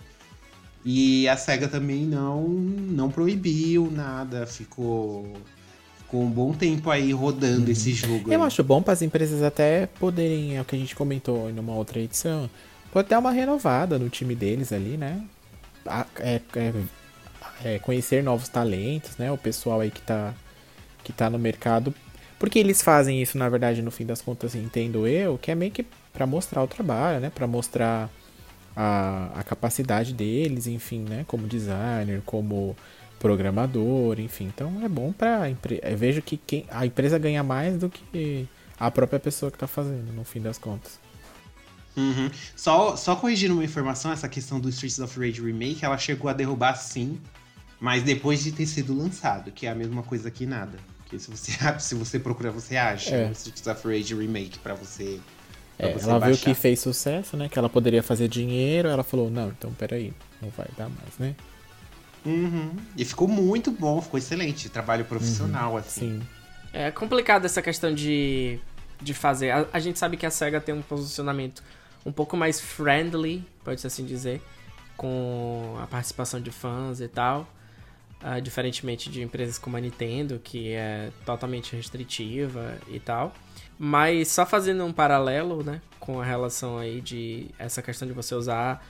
[0.83, 5.33] E a SEGA também não, não proibiu nada, ficou,
[6.15, 8.31] ficou um bom tempo aí rodando esse jogo.
[8.31, 8.47] Eu aí.
[8.47, 11.73] acho bom para as empresas até poderem, é o que a gente comentou em uma
[11.73, 12.49] outra edição,
[12.91, 15.21] pode dar uma renovada no time deles ali, né?
[16.19, 16.73] É, é-
[17.63, 19.31] é conhecer novos talentos, né?
[19.31, 20.33] O pessoal aí que tá,
[21.03, 21.93] que tá no mercado.
[22.39, 25.71] Porque eles fazem isso, na verdade, no fim das contas, entendo eu, que é meio
[25.71, 27.29] que para mostrar o trabalho, né?
[27.33, 28.09] Para mostrar
[28.75, 31.23] a, a capacidade deles, enfim, né?
[31.27, 32.75] Como designer, como
[33.25, 34.45] programador, enfim.
[34.53, 38.47] Então é bom para eu vejo que quem, a empresa ganha mais do que
[38.79, 40.99] a própria pessoa que tá fazendo, no fim das contas.
[41.97, 42.29] Uhum.
[42.55, 46.33] Só, só corrigindo uma informação, essa questão do Streets of Rage Remake, ela chegou a
[46.33, 47.19] derrubar sim,
[47.79, 50.77] mas depois de ter sido lançado, que é a mesma coisa que nada.
[50.99, 53.29] Porque se você, se você procurar, você acha É.
[53.29, 55.19] o Streets of Rage Remake pra você.
[55.77, 56.43] pra É, você ela viu baixar.
[56.45, 57.47] que fez sucesso, né?
[57.49, 61.33] Que ela poderia fazer dinheiro, ela falou, não, então peraí, não vai dar mais, né?
[62.25, 62.75] Uhum.
[62.97, 64.67] E ficou muito bom, ficou excelente.
[64.69, 66.19] Trabalho profissional, assim.
[66.19, 66.27] Sim.
[66.73, 68.59] É complicado essa questão de,
[69.01, 69.51] de fazer.
[69.51, 71.63] A, a gente sabe que a SEGA tem um posicionamento
[72.05, 74.41] um pouco mais friendly, pode-se assim dizer,
[74.97, 77.47] com a participação de fãs e tal.
[78.21, 83.33] ah, diferentemente de empresas como a Nintendo, que é totalmente restritiva e tal.
[83.77, 88.33] Mas só fazendo um paralelo, né, com a relação aí de essa questão de você
[88.33, 88.83] usar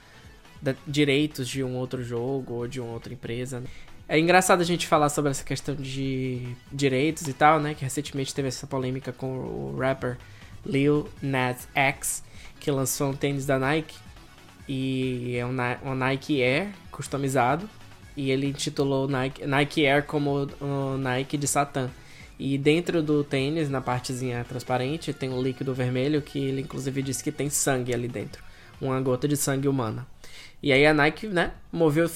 [0.87, 3.63] direitos de um outro jogo ou de uma outra empresa.
[4.07, 7.73] É engraçado a gente falar sobre essa questão de direitos e tal, né?
[7.73, 10.17] Que recentemente teve essa polêmica com o rapper
[10.63, 12.23] Lil Nas X,
[12.59, 13.95] que lançou um tênis da Nike.
[14.67, 17.67] E é um, um Nike Air customizado.
[18.15, 21.89] E ele intitulou Nike, Nike Air como o Nike de Satã.
[22.37, 27.23] E dentro do tênis, na partezinha transparente, tem um líquido vermelho que ele inclusive disse
[27.23, 28.43] que tem sangue ali dentro.
[28.79, 30.05] Uma gota de sangue humana.
[30.65, 32.09] E aí a Nike, né, moveu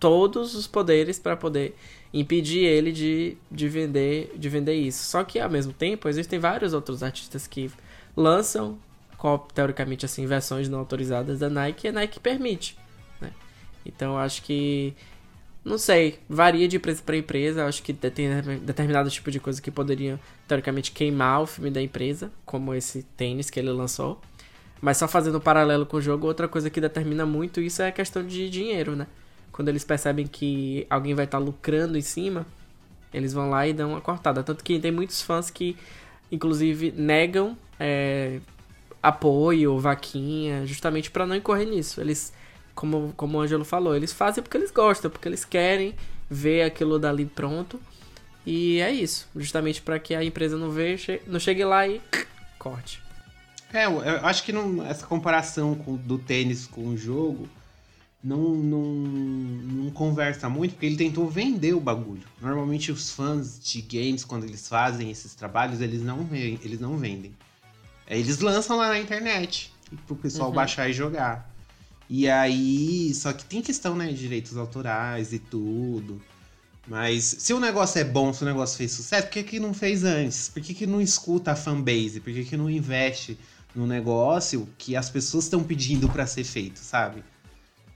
[0.00, 1.76] todos os poderes para poder
[2.12, 5.04] impedir ele de, de, vender, de vender isso.
[5.04, 7.70] Só que ao mesmo tempo, existem vários outros artistas que
[8.16, 8.76] lançam,
[9.54, 12.76] teoricamente assim, versões não autorizadas da Nike e a Nike permite.
[13.20, 13.30] Né?
[13.86, 14.92] Então acho que.
[15.64, 17.64] Não sei, varia de empresa para empresa.
[17.64, 18.28] Acho que tem
[18.60, 23.50] determinado tipo de coisa que poderiam, teoricamente, queimar o filme da empresa, como esse tênis
[23.50, 24.20] que ele lançou.
[24.84, 27.88] Mas só fazendo um paralelo com o jogo, outra coisa que determina muito isso é
[27.88, 29.06] a questão de dinheiro, né?
[29.50, 32.44] Quando eles percebem que alguém vai estar lucrando em cima,
[33.10, 34.42] eles vão lá e dão uma cortada.
[34.42, 35.74] Tanto que tem muitos fãs que,
[36.30, 38.40] inclusive, negam é,
[39.02, 41.98] apoio, vaquinha, justamente para não incorrer nisso.
[41.98, 42.34] Eles,
[42.74, 45.94] como, como o Ângelo falou, eles fazem porque eles gostam, porque eles querem
[46.28, 47.80] ver aquilo dali pronto.
[48.44, 52.02] E é isso, justamente para que a empresa não, veja, não chegue lá e
[52.58, 53.02] corte.
[53.74, 57.48] É, eu, acho que não- essa comparação com- do tênis com o jogo
[58.22, 62.22] não, não, não conversa muito, porque ele tentou vender o bagulho.
[62.40, 67.32] Normalmente os fãs de games, quando eles fazem esses trabalhos, eles não, eles não vendem.
[68.06, 69.72] É, Eles lançam lá na internet
[70.06, 70.54] pro pessoal Uhum.
[70.54, 71.50] baixar e jogar.
[72.08, 76.20] E aí, só que tem questão, né, de direitos autorais e tudo.
[76.86, 79.72] Mas se o negócio é bom, se o negócio fez sucesso, por que, que não
[79.72, 80.50] fez antes?
[80.50, 82.20] Por que, que não escuta a fanbase?
[82.20, 83.38] Por que, que não investe
[83.74, 87.24] no negócio que as pessoas estão pedindo pra ser feito, sabe?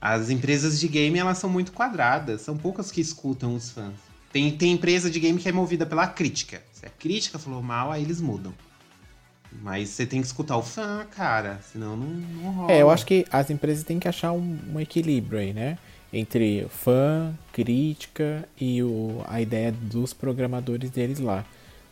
[0.01, 3.95] As empresas de game, elas são muito quadradas, são poucas que escutam os fãs.
[4.33, 6.63] Tem, tem empresa de game que é movida pela crítica.
[6.73, 8.53] Se a crítica falou mal, aí eles mudam.
[9.63, 12.73] Mas você tem que escutar o fã, cara, senão não, não rola.
[12.73, 15.79] É, eu acho que as empresas têm que achar um, um equilíbrio aí, né?
[16.13, 21.45] Entre fã, crítica e o, a ideia dos programadores deles lá.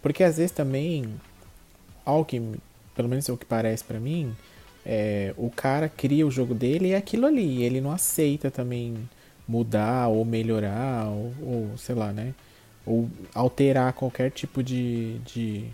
[0.02, 1.14] Porque às vezes também,
[2.04, 2.40] ao que,
[2.96, 4.34] pelo menos é o que parece pra mim,
[4.84, 7.62] é, o cara cria o jogo dele e é aquilo ali.
[7.62, 8.96] Ele não aceita também
[9.46, 12.34] mudar ou melhorar ou, ou sei lá, né?
[12.84, 15.64] Ou alterar qualquer tipo de, de,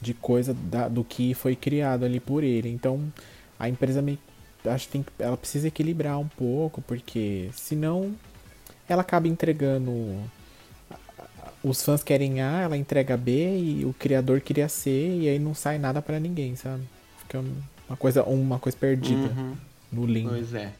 [0.00, 2.68] de coisa da- do que foi criado ali por ele.
[2.68, 3.00] Então
[3.58, 4.18] a empresa meio
[4.66, 8.14] acho que tem, ela precisa equilibrar um pouco, porque senão
[8.88, 9.90] ela acaba entregando.
[11.62, 15.54] Os fãs querem A, ela entrega B e o criador queria C e aí não
[15.54, 16.82] sai nada pra ninguém, sabe?
[17.18, 17.44] Fica
[17.88, 19.54] uma coisa, uma coisa perdida Uhum.
[19.92, 20.30] no limbo.
[20.30, 20.72] Pois é.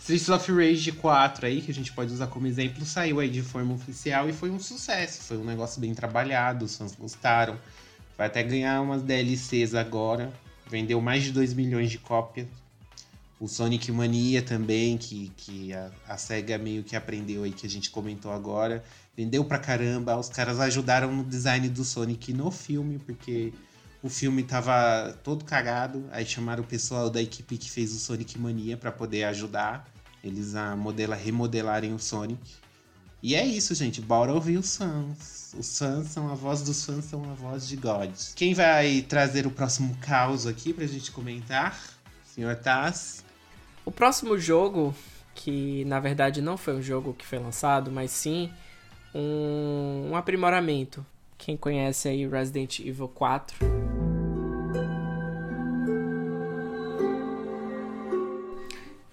[0.00, 3.42] Streets of Rage 4 aí, que a gente pode usar como exemplo, saiu aí de
[3.42, 5.22] forma oficial e foi um sucesso.
[5.22, 7.56] Foi um negócio bem trabalhado, os fãs gostaram.
[8.18, 10.32] Vai até ganhar umas DLCs agora.
[10.68, 12.48] Vendeu mais de 2 milhões de cópias.
[13.38, 17.70] O Sonic Mania também, que, que a, a SEGA meio que aprendeu aí, que a
[17.70, 18.82] gente comentou agora.
[19.16, 20.16] Vendeu pra caramba.
[20.16, 23.52] Os caras ajudaram no design do Sonic no filme, porque
[24.02, 26.04] o filme tava todo cagado.
[26.10, 29.86] Aí chamaram o pessoal da equipe que fez o Sonic Mania pra poder ajudar
[30.22, 32.40] eles a modela, remodelarem o Sonic.
[33.22, 34.00] E é isso, gente.
[34.00, 35.54] Bora ouvir os fãs.
[35.56, 38.10] Os fãs são a voz dos fãs, são a voz de God.
[38.34, 41.78] Quem vai trazer o próximo caos aqui pra gente comentar?
[42.24, 43.24] Senhor Taz.
[43.84, 44.94] O próximo jogo,
[45.34, 48.50] que na verdade não foi um jogo que foi lançado, mas sim
[49.14, 51.04] um, um aprimoramento.
[51.38, 53.56] Quem conhece aí Resident Evil 4.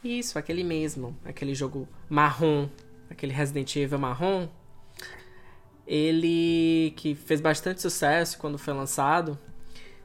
[0.03, 1.15] Isso, aquele mesmo.
[1.25, 2.69] Aquele jogo marrom
[3.09, 4.47] aquele Resident Evil marrom,
[5.85, 9.37] ele que fez bastante sucesso quando foi lançado.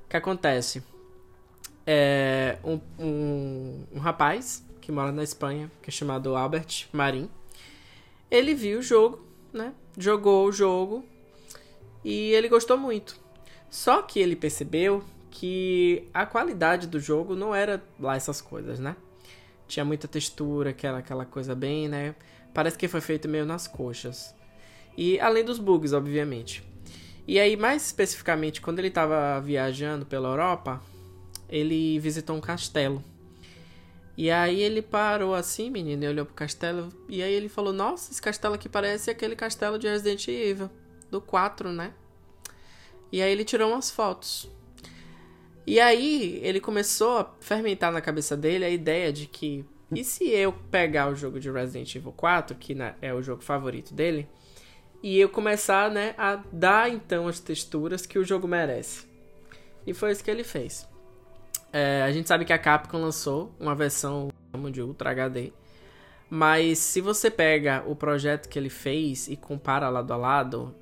[0.04, 0.82] O que acontece?
[1.86, 7.28] É um, um, um rapaz que mora na Espanha, que é chamado Albert Marim.
[8.30, 9.74] Ele viu o jogo, né?
[9.96, 11.04] Jogou o jogo
[12.04, 13.18] e ele gostou muito.
[13.70, 18.96] Só que ele percebeu que a qualidade do jogo não era lá essas coisas, né?
[19.66, 22.14] Tinha muita textura, que era aquela coisa bem, né?
[22.52, 24.34] Parece que foi feito meio nas coxas.
[24.96, 26.62] E além dos bugs, obviamente.
[27.26, 30.80] E aí, mais especificamente, quando ele estava viajando pela Europa,
[31.48, 33.02] ele visitou um castelo.
[34.16, 36.88] E aí ele parou assim, menino, e olhou pro castelo.
[37.08, 40.70] E aí ele falou: Nossa, esse castelo aqui parece aquele castelo de Resident Evil,
[41.10, 41.92] do 4, né?
[43.10, 44.50] E aí ele tirou umas fotos.
[45.66, 50.28] E aí ele começou a fermentar na cabeça dele a ideia de que e se
[50.28, 54.26] eu pegar o jogo de Resident Evil 4, que é o jogo favorito dele,
[55.02, 59.06] e eu começar, né, a dar então as texturas que o jogo merece.
[59.86, 60.88] E foi isso que ele fez.
[61.76, 64.28] É, a gente sabe que a Capcom lançou uma versão
[64.70, 65.52] de Ultra HD,
[66.30, 70.72] mas se você pega o projeto que ele fez e compara lado a lado,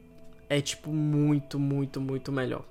[0.50, 2.66] é tipo muito, muito, muito melhor.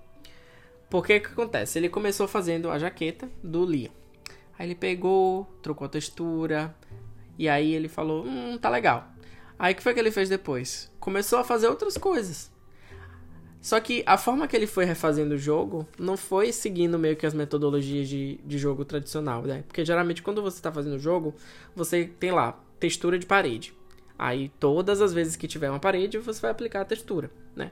[0.88, 1.80] Porque o que acontece?
[1.80, 3.90] Ele começou fazendo a jaqueta do Leon.
[4.60, 6.76] Aí ele pegou, trocou a textura,
[7.40, 9.08] e aí ele falou: Hum, tá legal.
[9.58, 10.92] Aí o que foi que ele fez depois?
[11.00, 12.51] Começou a fazer outras coisas.
[13.62, 17.28] Só que a forma que ele foi refazendo o jogo não foi seguindo meio que
[17.28, 19.64] as metodologias de, de jogo tradicional, né?
[19.68, 21.36] Porque geralmente quando você está fazendo o jogo,
[21.76, 23.74] você tem lá textura de parede.
[24.18, 27.72] Aí todas as vezes que tiver uma parede, você vai aplicar a textura, né?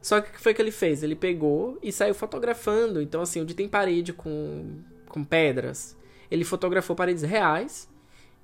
[0.00, 1.02] Só que o que foi que ele fez?
[1.02, 3.02] Ele pegou e saiu fotografando.
[3.02, 4.78] Então, assim, onde tem parede com,
[5.08, 5.96] com pedras,
[6.30, 7.88] ele fotografou paredes reais,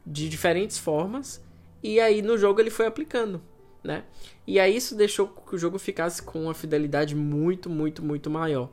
[0.04, 1.42] de diferentes formas,
[1.82, 3.40] e aí no jogo ele foi aplicando,
[3.82, 4.04] né?
[4.46, 8.70] E aí isso deixou que o jogo ficasse com uma fidelidade muito, muito, muito maior.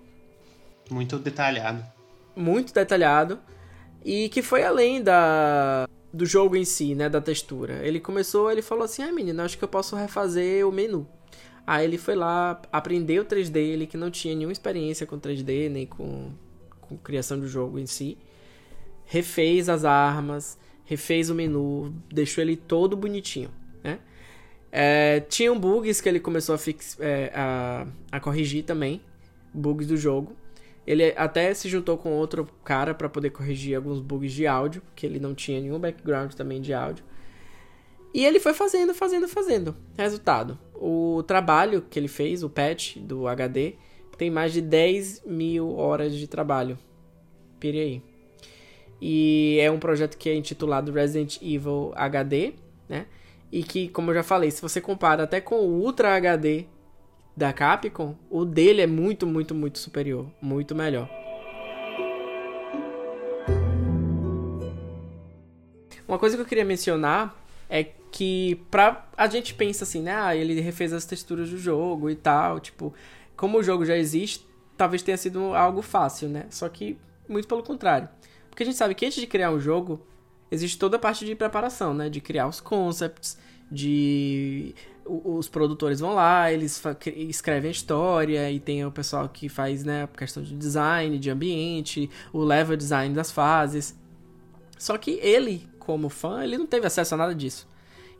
[0.89, 1.85] Muito detalhado.
[2.35, 3.39] Muito detalhado.
[4.03, 7.85] E que foi além da do jogo em si, né, da textura.
[7.85, 11.07] Ele começou, ele falou assim: "Ah, menina, acho que eu posso refazer o menu".
[11.67, 15.85] Aí ele foi lá, aprendeu 3D, ele que não tinha nenhuma experiência com 3D, nem
[15.85, 16.31] com,
[16.81, 18.17] com criação de jogo em si.
[19.05, 23.51] Refez as armas, refez o menu, deixou ele todo bonitinho?
[24.71, 29.01] É, tinham bugs que ele começou a, fix, é, a, a corrigir também,
[29.53, 30.35] bugs do jogo.
[30.85, 35.05] Ele até se juntou com outro cara para poder corrigir alguns bugs de áudio, porque
[35.05, 37.03] ele não tinha nenhum background também de áudio.
[38.13, 39.75] E ele foi fazendo, fazendo, fazendo.
[39.97, 43.75] Resultado: o trabalho que ele fez, o patch do HD,
[44.17, 46.77] tem mais de 10 mil horas de trabalho.
[47.59, 48.03] Pire aí.
[49.01, 52.53] E é um projeto que é intitulado Resident Evil HD,
[52.87, 53.05] né?
[53.51, 56.65] E que, como eu já falei, se você compara até com o Ultra HD
[57.35, 60.27] da Capcom, o dele é muito, muito, muito superior.
[60.41, 61.09] Muito melhor.
[66.07, 67.35] Uma coisa que eu queria mencionar
[67.69, 70.13] é que pra, a gente pensa assim, né?
[70.13, 72.59] Ah, ele refez as texturas do jogo e tal.
[72.59, 72.93] Tipo,
[73.37, 74.45] como o jogo já existe,
[74.75, 76.45] talvez tenha sido algo fácil, né?
[76.49, 76.97] Só que
[77.27, 78.09] muito pelo contrário.
[78.49, 80.05] Porque a gente sabe que antes de criar um jogo,
[80.51, 82.09] existe toda a parte de preparação, né?
[82.09, 83.37] De criar os concepts,
[83.71, 84.73] de
[85.09, 90.07] os produtores vão lá, eles escrevem a história e tem o pessoal que faz, né,
[90.15, 93.97] questão de design, de ambiente, o level design das fases.
[94.77, 97.67] Só que ele, como fã, ele não teve acesso a nada disso.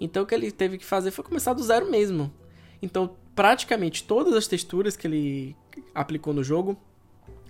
[0.01, 2.33] Então o que ele teve que fazer foi começar do zero mesmo.
[2.81, 5.55] Então, praticamente todas as texturas que ele
[5.93, 6.77] aplicou no jogo,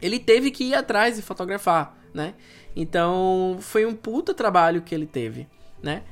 [0.01, 2.33] ele teve que ir atrás e fotografar, né?
[2.75, 5.47] Então, foi um puta trabalho que ele teve,
[5.81, 6.03] né?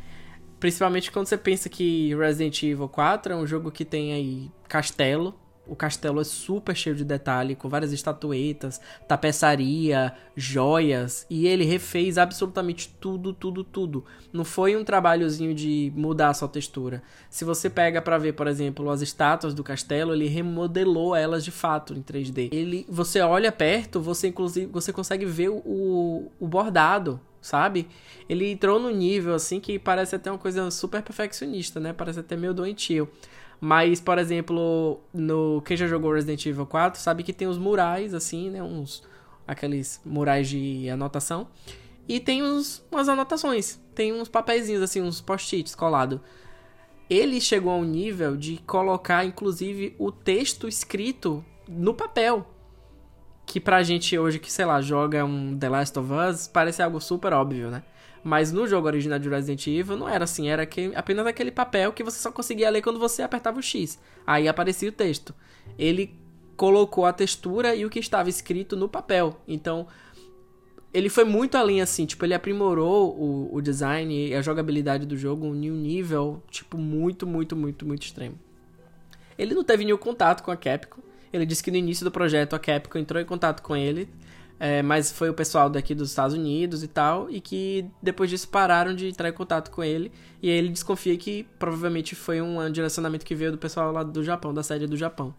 [0.60, 5.36] Principalmente quando você pensa que Resident Evil 4 é um jogo que tem aí castelo,
[5.68, 12.18] o castelo é super cheio de detalhe, com várias estatuetas, tapeçaria, joias, e ele refez
[12.18, 14.05] absolutamente tudo, tudo, tudo.
[14.32, 17.01] Não foi um trabalhozinho de mudar a sua textura.
[17.30, 21.51] Se você pega para ver, por exemplo, as estátuas do castelo, ele remodelou elas de
[21.51, 22.49] fato em 3D.
[22.51, 27.88] Ele, você olha perto, você inclusive você consegue ver o, o bordado, sabe?
[28.28, 31.93] Ele entrou no nível assim que parece até uma coisa super perfeccionista, né?
[31.93, 33.09] Parece até meio doentio.
[33.60, 38.14] Mas, por exemplo, no quem já jogou Resident Evil 4 sabe que tem os murais,
[38.14, 38.62] assim, né?
[38.62, 39.03] Uns.
[39.47, 41.47] Aqueles murais de anotação.
[42.08, 43.80] E tem uns, umas anotações.
[43.95, 46.20] Tem uns papeizinhos, assim, uns post-its colados.
[47.10, 52.45] Ele chegou a um nível de colocar, inclusive, o texto escrito no papel.
[53.45, 56.99] Que pra gente hoje, que sei lá, joga um The Last of Us, parece algo
[56.99, 57.84] super óbvio, né?
[58.28, 61.93] Mas no jogo original de Resident Evil não era assim, era que, apenas aquele papel
[61.93, 63.97] que você só conseguia ler quando você apertava o X.
[64.25, 65.34] Aí aparecia o texto.
[65.80, 66.13] Ele
[66.57, 69.39] colocou a textura e o que estava escrito no papel.
[69.47, 69.88] Então,
[70.93, 75.15] ele foi muito além assim, tipo, ele aprimorou o, o design e a jogabilidade do
[75.15, 78.38] jogo em um nível, tipo, muito, muito, muito, muito extremo.
[79.38, 81.01] Ele não teve nenhum contato com a Capcom.
[81.32, 84.09] Ele disse que no início do projeto a Capcom entrou em contato com ele,
[84.60, 88.47] é, mas foi o pessoal daqui dos Estados Unidos e tal, e que depois disso
[88.47, 90.12] pararam de entrar em contato com ele.
[90.41, 94.53] E ele desconfia que provavelmente foi um direcionamento que veio do pessoal lá do Japão,
[94.53, 95.34] da sede do Japão.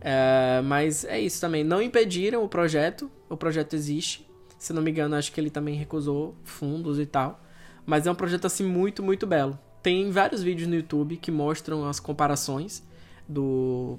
[0.00, 1.64] É, mas é isso também.
[1.64, 4.26] Não impediram o projeto, o projeto existe.
[4.58, 7.42] Se não me engano, acho que ele também recusou fundos e tal.
[7.84, 9.58] Mas é um projeto assim muito, muito belo.
[9.82, 12.84] Tem vários vídeos no YouTube que mostram as comparações
[13.28, 13.98] do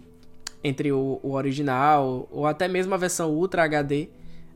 [0.63, 4.09] entre o, o original ou até mesmo a versão Ultra HD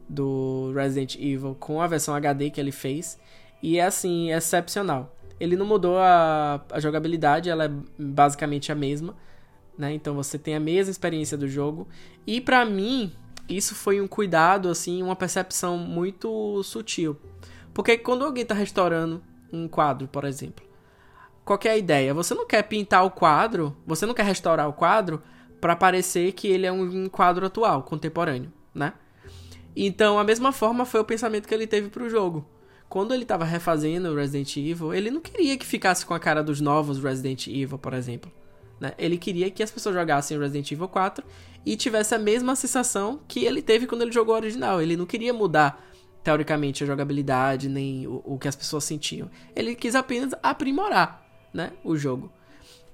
[0.08, 3.20] do Resident Evil com a versão HD que ele fez.
[3.62, 5.16] E é assim, excepcional.
[5.40, 9.16] Ele não mudou a, a jogabilidade, ela é basicamente a mesma.
[9.78, 9.94] Né?
[9.94, 11.88] Então você tem a mesma experiência do jogo.
[12.26, 13.12] E para mim,
[13.50, 17.18] isso foi um cuidado, assim, uma percepção muito sutil.
[17.74, 20.66] Porque quando alguém tá restaurando um quadro, por exemplo,
[21.44, 22.14] qual é a ideia?
[22.14, 25.22] Você não quer pintar o quadro, você não quer restaurar o quadro
[25.62, 28.94] para parecer que ele é um quadro atual, contemporâneo, né?
[29.76, 32.46] Então, a mesma forma foi o pensamento que ele teve pro jogo.
[32.88, 36.62] Quando ele tava refazendo Resident Evil, ele não queria que ficasse com a cara dos
[36.62, 38.32] novos Resident Evil, por exemplo.
[38.80, 38.94] Né?
[38.98, 41.26] Ele queria que as pessoas jogassem Resident Evil 4
[41.66, 44.82] e tivesse a mesma sensação que ele teve quando ele jogou o original.
[44.82, 45.84] Ele não queria mudar,
[46.24, 49.30] teoricamente, a jogabilidade, nem o, o que as pessoas sentiam.
[49.56, 52.32] Ele quis apenas aprimorar né, o jogo.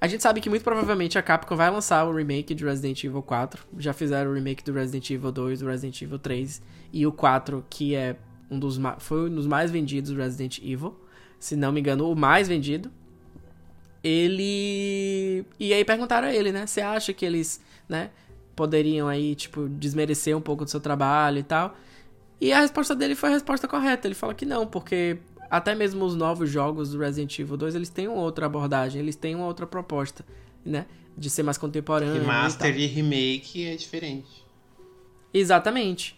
[0.02, 3.22] A gente sabe que muito provavelmente a Capcom vai lançar o remake de Resident Evil
[3.22, 3.64] 4.
[3.78, 6.60] Já fizeram o remake do Resident Evil 2, do Resident Evil 3
[6.92, 8.16] e o 4, que é
[8.50, 11.00] um dos foi um dos mais vendidos do Resident Evil,
[11.40, 12.92] se não me engano, o mais vendido.
[14.04, 16.66] Ele e aí perguntaram a ele, né?
[16.66, 18.10] Você acha que eles, né,
[18.56, 21.78] poderiam aí, tipo, desmerecer um pouco do seu trabalho e tal?
[22.42, 24.08] E a resposta dele foi a resposta correta.
[24.08, 25.20] Ele fala que não, porque
[25.52, 29.18] até mesmo os novos jogos do Resident Evil 2, eles têm uma outra abordagem, eles
[29.18, 30.26] têm uma outra proposta,
[30.66, 30.86] né?
[31.18, 32.22] De ser mais contemporâneo.
[32.22, 34.46] Remaster e, e remake é diferente.
[35.34, 36.18] Exatamente.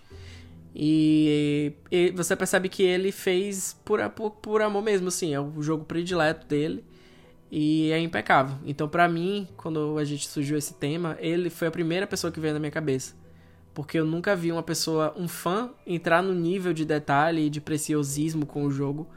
[0.76, 5.64] E, e, você percebe que ele fez por, por, por amor mesmo, assim, é o
[5.64, 6.84] jogo predileto dele
[7.52, 8.56] e é impecável.
[8.64, 12.40] Então, para mim, quando a gente surgiu esse tema, ele foi a primeira pessoa que
[12.40, 13.16] veio na minha cabeça.
[13.74, 17.60] Porque eu nunca vi uma pessoa, um fã, entrar no nível de detalhe e de
[17.60, 19.08] preciosismo com o jogo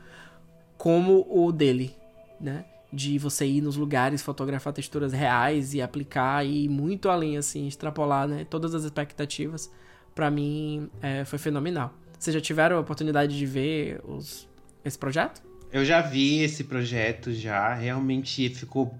[0.77, 1.95] como o dele,
[2.41, 2.65] né?
[2.93, 7.67] De você ir nos lugares, fotografar texturas reais e aplicar e ir muito além, assim,
[7.67, 8.47] extrapolar, né?
[8.49, 9.71] Todas as expectativas,
[10.15, 11.93] para mim, é, foi fenomenal.
[12.19, 14.49] Vocês já tiveram a oportunidade de ver os,
[14.85, 15.43] esse projeto?
[15.73, 17.75] Eu já vi esse projeto, já.
[17.75, 18.95] Realmente ficou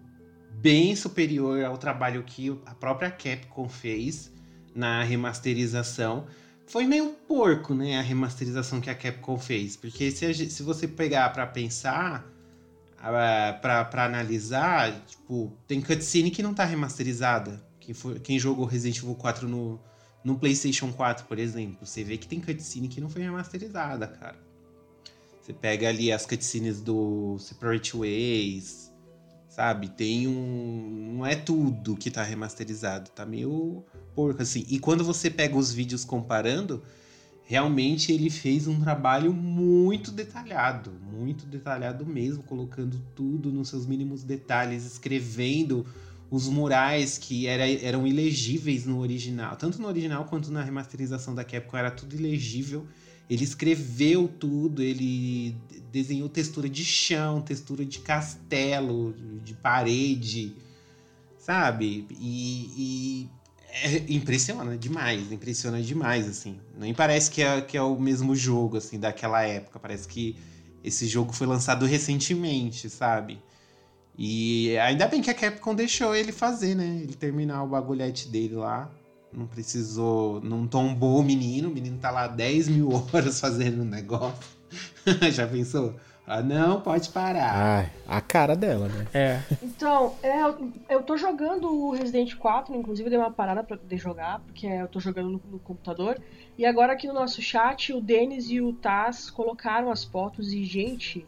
[0.51, 4.33] bem superior ao trabalho que a própria Capcom fez
[4.75, 6.27] na remasterização
[6.67, 9.77] foi meio porco, né, a remasterização que a Capcom fez.
[9.77, 12.27] Porque se, se você pegar para pensar,
[13.61, 17.65] para analisar, tipo, tem cutscene que não tá remasterizada.
[17.79, 19.81] Quem, quem jogou Resident Evil 4 no,
[20.25, 24.45] no PlayStation 4, por exemplo, você vê que tem cutscene que não foi remasterizada, cara.
[25.41, 28.93] Você pega ali as cutscenes do Separate Ways,
[29.49, 29.89] sabe?
[29.89, 31.15] Tem um.
[31.15, 33.85] Não é tudo que tá remasterizado, tá meio
[34.17, 34.65] porco, assim.
[34.69, 36.83] E quando você pega os vídeos comparando,
[37.45, 44.25] realmente ele fez um trabalho muito detalhado, muito detalhado mesmo, colocando tudo nos seus mínimos
[44.25, 45.87] detalhes, escrevendo
[46.31, 51.45] os murais que era, eram ilegíveis no original, tanto no original quanto na remasterização da
[51.45, 52.85] Capcom era tudo ilegível.
[53.29, 55.57] Ele escreveu tudo, ele
[55.93, 59.15] desenhou textura de chão, textura de castelo,
[59.45, 60.55] de parede,
[61.39, 62.07] sabe?
[62.21, 63.31] E, e
[63.71, 66.59] é, impressiona demais, impressiona demais, assim.
[66.77, 69.79] Nem parece que é, que é o mesmo jogo, assim, daquela época.
[69.79, 70.37] Parece que
[70.83, 73.39] esse jogo foi lançado recentemente, sabe?
[74.19, 77.01] E ainda bem que a Capcom deixou ele fazer, né?
[77.03, 78.91] Ele terminar o bagulhete dele lá.
[79.33, 80.41] Não precisou.
[80.41, 81.69] Não tombou o menino.
[81.69, 84.39] O menino tá lá 10 mil horas fazendo um negócio.
[85.33, 85.95] Já pensou?
[86.27, 87.55] Ah, não, pode parar.
[87.55, 89.07] Ai, a cara dela, né?
[89.15, 89.41] É.
[89.63, 90.41] Então, é,
[90.93, 94.89] eu tô jogando o Resident 4, inclusive dei uma parada pra poder jogar, porque eu
[94.89, 96.19] tô jogando no, no computador.
[96.59, 100.65] E agora aqui no nosso chat, o Denis e o Taz colocaram as fotos e,
[100.65, 101.25] gente,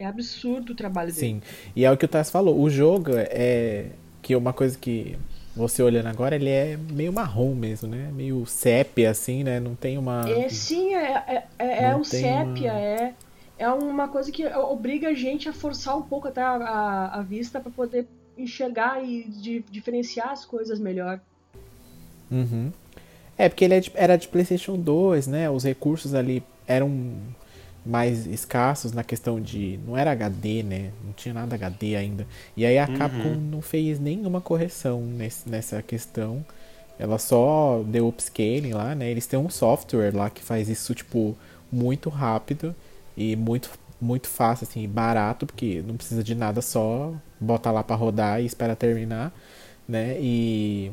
[0.00, 1.20] é absurdo o trabalho dele.
[1.20, 1.42] Sim,
[1.76, 5.16] e é o que o Taz falou, o jogo é que é uma coisa que
[5.54, 8.10] você olhando agora, ele é meio marrom mesmo, né?
[8.12, 9.60] Meio sépia, assim, né?
[9.60, 10.28] Não tem uma.
[10.28, 12.80] É, sim, é, é, é, é o sépia, uma...
[12.80, 13.14] é.
[13.58, 17.22] É uma coisa que obriga a gente a forçar um pouco até a, a, a
[17.22, 21.20] vista para poder enxergar e de, diferenciar as coisas melhor.
[22.30, 22.70] Uhum.
[23.38, 25.50] É, porque ele é era de PlayStation 2, né?
[25.50, 27.14] Os recursos ali eram
[27.84, 29.78] mais escassos na questão de.
[29.86, 30.90] Não era HD, né?
[31.04, 32.26] Não tinha nada HD ainda.
[32.56, 32.96] E aí a uhum.
[32.96, 36.44] Capcom não fez nenhuma correção nesse, nessa questão.
[36.98, 39.10] Ela só deu upscaling lá, né?
[39.10, 41.36] Eles têm um software lá que faz isso, tipo,
[41.70, 42.74] muito rápido
[43.16, 47.96] e muito, muito fácil, assim, barato, porque não precisa de nada, só bota lá para
[47.96, 49.32] rodar e espera terminar,
[49.88, 50.16] né?
[50.20, 50.92] E.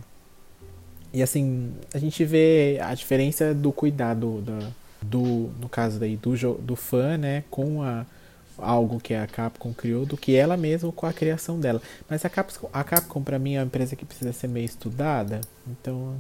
[1.13, 4.71] E assim, a gente vê a diferença do cuidado da,
[5.03, 8.05] do, no caso daí, do, do fã, né, com a,
[8.57, 11.82] algo que a Capcom criou do que ela mesma com a criação dela.
[12.09, 15.41] Mas a Capcom, a Capcom para mim é uma empresa que precisa ser meio estudada,
[15.67, 16.15] então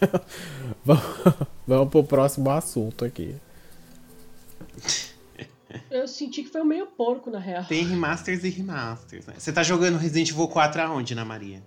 [0.84, 1.04] vamos,
[1.66, 3.34] vamos pro próximo assunto aqui.
[5.90, 7.64] Eu senti que foi meio porco, na real.
[7.64, 9.34] Tem remasters e remasters, né?
[9.38, 11.62] Você tá jogando Resident Evil 4 aonde, Ana Maria?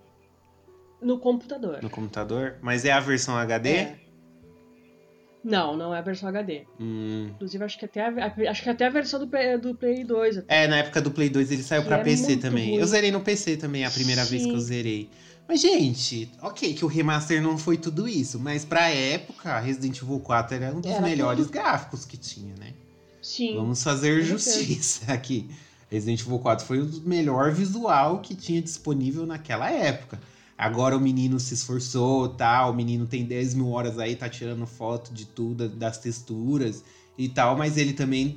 [1.00, 1.82] No computador.
[1.82, 2.56] No computador?
[2.60, 3.70] Mas é a versão HD?
[3.70, 4.00] É.
[5.42, 6.66] Não, não é a versão HD.
[6.78, 7.28] Hum.
[7.30, 10.38] Inclusive, acho que até a, acho que até a versão do, Play, do Play 2.
[10.38, 10.64] Até.
[10.64, 12.70] É, na época do Play 2 ele saiu que pra é PC também.
[12.70, 12.80] Ruim.
[12.80, 14.30] Eu zerei no PC também, a primeira Sim.
[14.30, 15.10] vez que eu zerei.
[15.48, 20.20] Mas, gente, ok, que o remaster não foi tudo isso, mas pra época, Resident Evil
[20.20, 21.52] 4 era um dos era melhores tudo.
[21.52, 22.72] gráficos que tinha, né?
[23.30, 23.54] Sim.
[23.54, 25.48] Vamos fazer justiça aqui.
[25.88, 30.20] Resident Evil 4 foi o melhor visual que tinha disponível naquela época.
[30.58, 34.66] Agora o menino se esforçou, tal, o menino tem 10 mil horas aí, tá tirando
[34.66, 36.84] foto de tudo, das texturas
[37.16, 38.36] e tal, mas ele também.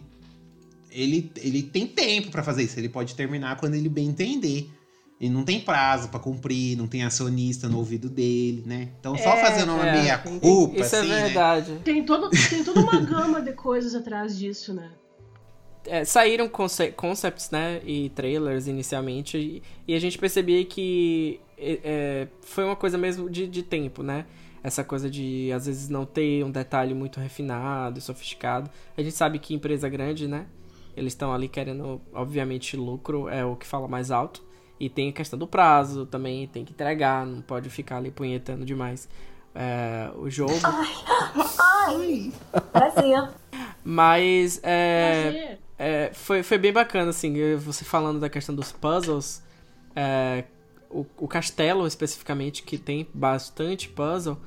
[0.91, 4.69] Ele, ele tem tempo para fazer isso, ele pode terminar quando ele bem entender.
[5.19, 8.89] E não tem prazo para cumprir, não tem acionista no ouvido dele, né?
[8.99, 11.71] Então só é, fazendo uma é, meia culpa, isso é assim, é verdade.
[11.71, 11.81] Né?
[11.83, 14.91] Tem, todo, tem toda uma gama de coisas atrás disso, né?
[15.85, 22.27] É, saíram conce concepts, né, e trailers inicialmente, e, e a gente percebia que é,
[22.41, 24.25] foi uma coisa mesmo de, de tempo, né?
[24.63, 28.69] Essa coisa de, às vezes, não ter um detalhe muito refinado, sofisticado.
[28.97, 30.45] A gente sabe que empresa grande, né?
[30.95, 34.41] Eles estão ali querendo, obviamente, lucro é o que fala mais alto.
[34.79, 38.65] E tem a questão do prazo também, tem que entregar, não pode ficar ali punhetando
[38.65, 39.07] demais
[39.55, 40.53] é, o jogo.
[40.63, 40.87] Ai,
[41.59, 42.33] ai,
[43.83, 49.43] Mas é, é, foi, foi bem bacana, assim, você falando da questão dos puzzles.
[49.95, 50.45] É,
[50.89, 54.37] o, o castelo especificamente, que tem bastante puzzle,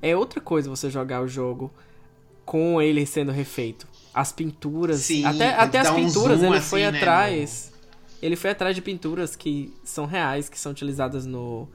[0.00, 1.72] é outra coisa você jogar o jogo
[2.44, 3.86] com ele sendo refeito.
[4.14, 7.72] As pinturas, Sim, até, até as pinturas, um ele assim, foi né, atrás.
[8.22, 11.68] Ele foi atrás de pinturas que são reais, que são utilizadas no,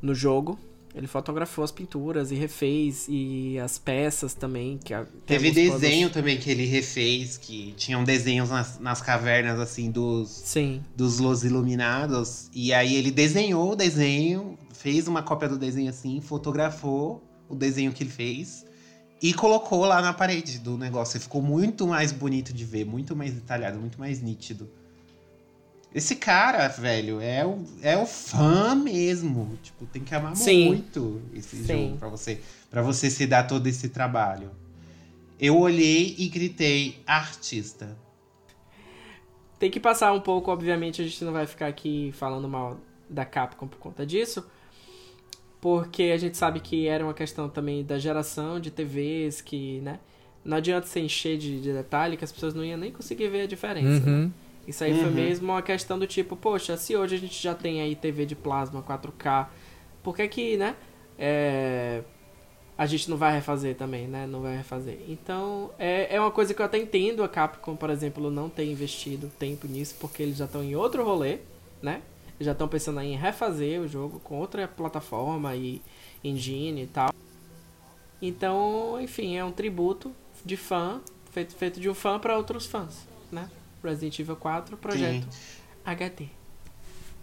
[0.00, 0.58] no jogo.
[0.94, 4.78] Ele fotografou as pinturas e refez e as peças também.
[4.78, 4.94] Que
[5.24, 10.82] Teve desenho também que ele refez, que tinham desenhos nas, nas cavernas, assim, dos, Sim.
[10.96, 12.50] dos Los Iluminados.
[12.52, 17.92] E aí ele desenhou o desenho, fez uma cópia do desenho assim, fotografou o desenho
[17.92, 18.64] que ele fez
[19.22, 21.18] e colocou lá na parede do negócio.
[21.18, 24.68] E ficou muito mais bonito de ver, muito mais detalhado, muito mais nítido.
[25.92, 29.58] Esse cara, velho, é o, é o fã mesmo.
[29.62, 30.66] Tipo, tem que amar Sim.
[30.66, 31.84] muito esse Sim.
[31.88, 34.50] jogo pra você, pra você se dar todo esse trabalho.
[35.38, 37.96] Eu olhei e gritei, artista.
[39.58, 42.78] Tem que passar um pouco, obviamente, a gente não vai ficar aqui falando mal
[43.08, 44.46] da Capcom por conta disso.
[45.60, 49.98] Porque a gente sabe que era uma questão também da geração de TVs que, né?
[50.44, 53.42] Não adianta você encher de, de detalhe que as pessoas não iam nem conseguir ver
[53.42, 54.06] a diferença.
[54.06, 54.12] Né?
[54.12, 54.24] Uhum.
[54.24, 54.30] Né?
[54.66, 55.00] Isso aí uhum.
[55.00, 58.26] foi mesmo uma questão do tipo, poxa, se hoje a gente já tem aí TV
[58.26, 59.48] de plasma 4K,
[60.02, 60.76] por que que, né?
[61.18, 62.02] É,
[62.76, 64.26] a gente não vai refazer também, né?
[64.26, 65.00] Não vai refazer.
[65.08, 68.64] Então, é, é uma coisa que eu até entendo a Capcom, por exemplo, não ter
[68.64, 71.40] investido tempo nisso, porque eles já estão em outro rolê,
[71.82, 72.00] né?
[72.40, 75.82] Já estão pensando em refazer o jogo com outra plataforma e
[76.24, 77.12] engine e tal.
[78.22, 80.10] Então, enfim, é um tributo
[80.42, 81.02] de fã,
[81.32, 83.09] feito, feito de um fã para outros fãs?
[83.82, 85.38] Resident Evil 4, projeto Sim.
[85.84, 86.26] HD.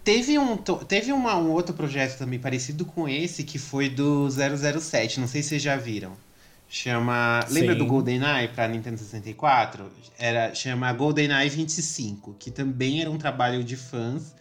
[0.03, 5.20] Teve, um, teve uma, um outro projeto também parecido com esse, que foi do 007.
[5.20, 6.14] Não sei se vocês já viram.
[6.70, 7.41] Chama.
[7.47, 7.53] Sim.
[7.55, 9.91] Lembra do GoldenEye para Nintendo 64?
[10.18, 14.34] Era, chama GoldenEye 25, que também era um trabalho de fãs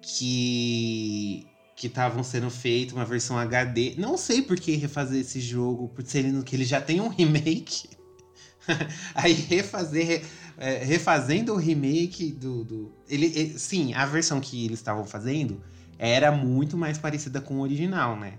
[0.00, 1.46] que
[1.80, 3.94] que estavam sendo feito uma versão HD.
[3.96, 7.88] Não sei por que refazer esse jogo, por ser que ele já tem um remake.
[9.14, 10.22] Aí refazer
[10.60, 12.64] é, refazendo o remake do.
[12.64, 15.60] do ele, sim, a versão que eles estavam fazendo
[15.98, 18.34] era muito mais parecida com o original, né?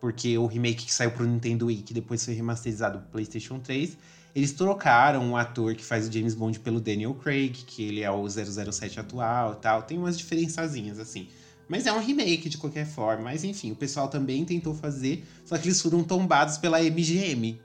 [0.00, 3.96] Porque o remake que saiu pro Nintendo Wii, que depois foi remasterizado pro PlayStation 3,
[4.34, 8.10] Eles trocaram o ator que faz o James Bond pelo Daniel Craig, que ele é
[8.10, 9.82] o 007 atual e tal.
[9.82, 11.28] Tem umas diferençazinhas, assim.
[11.68, 13.24] Mas é um remake de qualquer forma.
[13.24, 17.58] Mas enfim, o pessoal também tentou fazer, só que eles foram tombados pela MGM.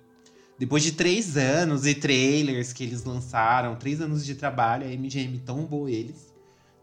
[0.62, 5.40] Depois de três anos e trailers que eles lançaram, três anos de trabalho, a MGM
[5.40, 6.32] tombou eles.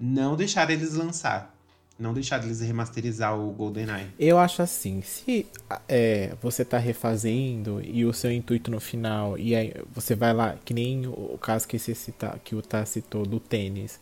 [0.01, 1.55] Não deixaram eles lançar.
[1.97, 4.09] Não deixaram eles remasterizar o GoldenEye.
[4.18, 5.47] Eu acho assim, se
[5.89, 10.57] é, você tá refazendo e o seu intuito no final, e aí você vai lá,
[10.64, 14.01] que nem o caso que, você cita, que o Tá citou do tênis.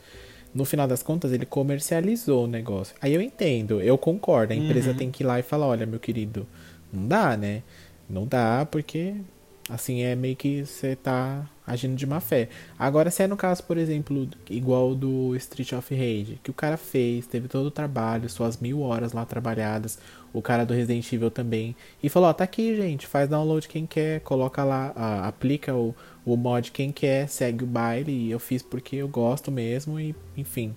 [0.54, 2.96] No final das contas, ele comercializou o negócio.
[2.98, 4.54] Aí eu entendo, eu concordo.
[4.54, 4.96] A empresa Uhum.
[4.96, 6.46] tem que ir lá e falar: olha, meu querido,
[6.90, 7.62] não dá, né?
[8.08, 9.14] Não dá porque
[9.68, 12.48] assim é meio que você tá agindo de má fé.
[12.78, 16.76] Agora, se é no caso, por exemplo, igual do Street of Rage, que o cara
[16.76, 19.98] fez, teve todo o trabalho, suas mil horas lá trabalhadas,
[20.32, 23.86] o cara do Resident Evil também, e falou: ó, tá aqui, gente, faz download quem
[23.86, 25.94] quer, coloca lá, ah, aplica o,
[26.24, 30.14] o mod quem quer, segue o baile, e eu fiz porque eu gosto mesmo, e
[30.36, 30.74] enfim.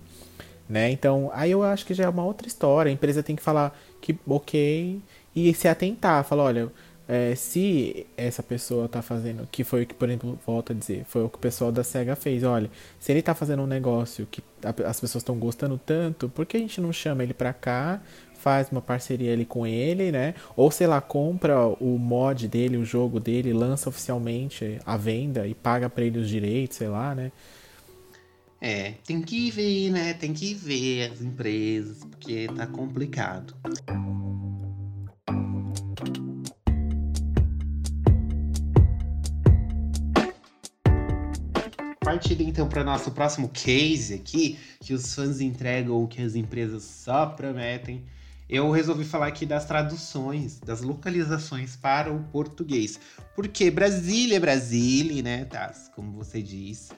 [0.68, 0.90] Né?
[0.92, 2.90] Então, aí eu acho que já é uma outra história.
[2.90, 5.00] A empresa tem que falar que ok
[5.34, 6.22] e se atentar.
[6.22, 6.70] Falar, olha,
[7.12, 11.04] é, se essa pessoa tá fazendo, que foi o que, por exemplo, volto a dizer,
[11.08, 12.44] foi o que o pessoal da SEGA fez.
[12.44, 16.46] Olha, se ele tá fazendo um negócio que a- as pessoas estão gostando tanto, por
[16.46, 18.00] que a gente não chama ele pra cá?
[18.38, 20.34] Faz uma parceria ali com ele, né?
[20.56, 25.54] Ou sei lá, compra o mod dele, o jogo dele, lança oficialmente à venda e
[25.54, 27.32] paga pra ele os direitos, sei lá, né?
[28.60, 30.14] É, tem que ver, né?
[30.14, 33.54] Tem que ver as empresas, porque tá complicado.
[42.10, 46.82] Partindo então para nosso próximo case aqui, que os fãs entregam o que as empresas
[46.82, 48.04] só prometem.
[48.48, 52.98] Eu resolvi falar aqui das traduções, das localizações para o português.
[53.36, 55.88] Porque Brasília é Brasília, né, Taz?
[55.94, 56.90] Como você diz.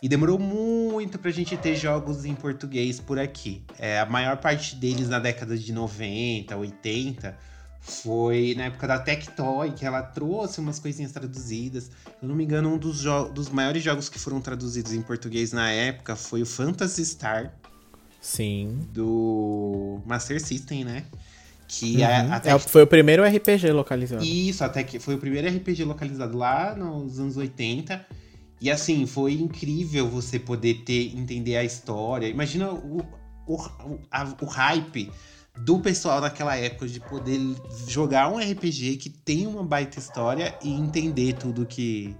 [0.00, 3.64] E demorou muito pra gente ter jogos em português por aqui.
[3.76, 7.36] É, a maior parte deles na década de 90, 80,
[7.80, 11.84] foi na época da Tectoy, que ela trouxe umas coisinhas traduzidas.
[11.84, 11.90] Se
[12.22, 13.02] eu não me engano, um dos,
[13.32, 17.54] dos maiores jogos que foram traduzidos em português na época foi o Phantasy Star,
[18.20, 18.86] Sim.
[18.92, 21.04] do Master System, né?
[21.66, 22.04] Que Uhum.
[22.04, 24.24] a, a É, foi o primeiro RPG localizado.
[24.24, 28.04] isso, até que foi o primeiro RPG localizado lá nos anos 80.
[28.60, 32.26] E assim, foi incrível você poder ter, entender a história.
[32.28, 32.98] Imagina o,
[33.46, 33.56] o,
[34.10, 35.10] a- o hype
[35.64, 37.38] do pessoal naquela época de poder
[37.86, 42.16] jogar um RPG que tem uma baita história e entender tudo que,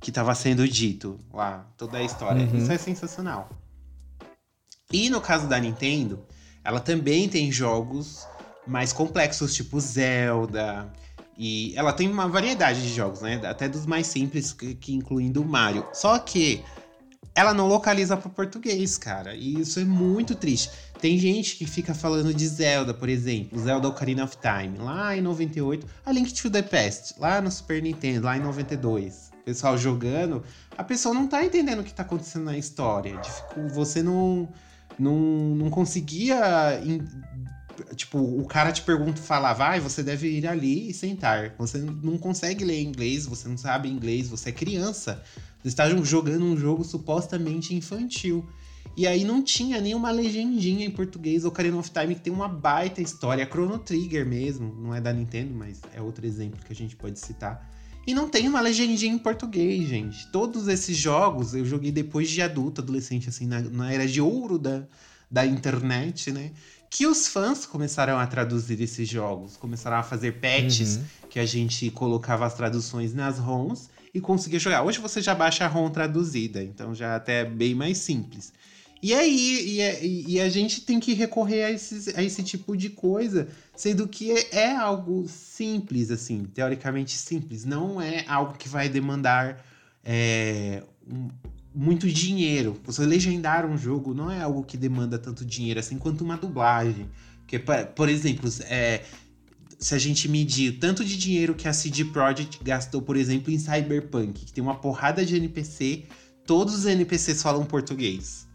[0.00, 2.46] que tava sendo dito lá, toda a história.
[2.46, 2.58] Uhum.
[2.58, 3.48] Isso é sensacional.
[4.92, 6.24] E no caso da Nintendo,
[6.62, 8.26] ela também tem jogos
[8.66, 10.92] mais complexos, tipo Zelda.
[11.38, 13.40] E ela tem uma variedade de jogos, né?
[13.44, 15.86] Até dos mais simples, que, que incluindo o Mario.
[15.92, 16.64] Só que
[17.34, 19.34] ela não localiza para português, cara.
[19.34, 20.70] E isso é muito triste.
[21.00, 25.20] Tem gente que fica falando de Zelda, por exemplo, Zelda Ocarina of Time, lá em
[25.20, 29.30] 98, a Link to the Past, lá no Super Nintendo, lá em 92.
[29.40, 30.42] O pessoal jogando,
[30.76, 33.20] a pessoa não tá entendendo o que tá acontecendo na história.
[33.74, 34.48] Você não,
[34.98, 35.14] não,
[35.54, 36.80] não conseguia.
[37.94, 41.54] Tipo, o cara te pergunta, fala, vai, você deve ir ali e sentar.
[41.58, 45.22] Você não consegue ler inglês, você não sabe inglês, você é criança.
[45.62, 48.48] Você está jogando um jogo supostamente infantil.
[48.96, 51.44] E aí não tinha nenhuma legendinha em português.
[51.44, 53.44] Ocarina of Time que tem uma baita história.
[53.44, 56.96] A Chrono Trigger mesmo, não é da Nintendo, mas é outro exemplo que a gente
[56.96, 57.70] pode citar.
[58.06, 60.26] E não tem uma legendinha em português, gente.
[60.30, 64.58] Todos esses jogos eu joguei depois de adulto, adolescente, assim, na, na era de ouro
[64.58, 64.84] da,
[65.30, 66.52] da internet, né?
[66.88, 71.04] Que os fãs começaram a traduzir esses jogos, começaram a fazer patches Uhum.
[71.28, 74.84] que a gente colocava as traduções nas ROMs e conseguia jogar.
[74.84, 78.52] Hoje você já baixa a ROM traduzida, então já até é bem mais simples.
[79.02, 82.76] E aí, e, é- e a gente tem que recorrer a, esses, a esse tipo
[82.76, 87.64] de coisa, sendo que é, é algo simples, assim, teoricamente simples.
[87.64, 89.64] Não é algo que vai demandar
[90.02, 91.28] é, um-
[91.74, 92.80] muito dinheiro.
[92.84, 97.06] Você legendar um jogo não é algo que demanda tanto dinheiro assim quanto uma dublagem.
[97.40, 99.02] Porque, pa- por exemplo, é,
[99.78, 103.58] se a gente medir tanto de dinheiro que a CD Projekt gastou, por exemplo, em
[103.58, 106.04] Cyberpunk, que tem uma porrada de NPC,
[106.46, 108.45] todos os NPCs falam português.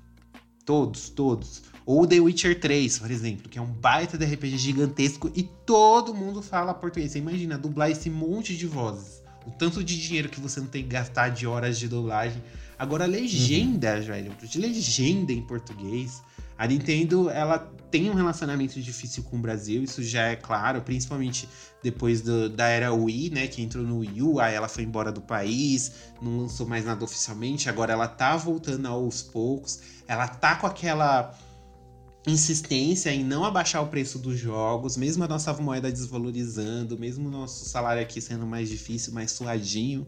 [0.66, 1.64] Todos, todos.
[1.86, 6.14] Ou The Witcher 3, por exemplo, que é um baita de RPG gigantesco e todo
[6.14, 7.12] mundo fala português.
[7.12, 9.21] Você imagina dublar esse monte de vozes.
[9.46, 12.42] O tanto de dinheiro que você não tem que gastar de horas de dublagem.
[12.78, 14.02] Agora, legenda, Uhum.
[14.02, 16.22] velho, de legenda em português,
[16.58, 21.48] a Nintendo, ela tem um relacionamento difícil com o Brasil, isso já é claro, principalmente
[21.84, 25.12] depois do- da era Wii, né, que entrou no Wii U, aí ela foi embora
[25.12, 30.56] do país, não lançou mais nada oficialmente, agora ela tá voltando aos poucos, ela tá
[30.56, 31.36] com aquela
[32.28, 37.32] insistência em não abaixar o preço dos jogos, mesmo a nossa moeda desvalorizando, mesmo o
[37.32, 40.06] nosso salário aqui sendo mais difícil, mais suadinho,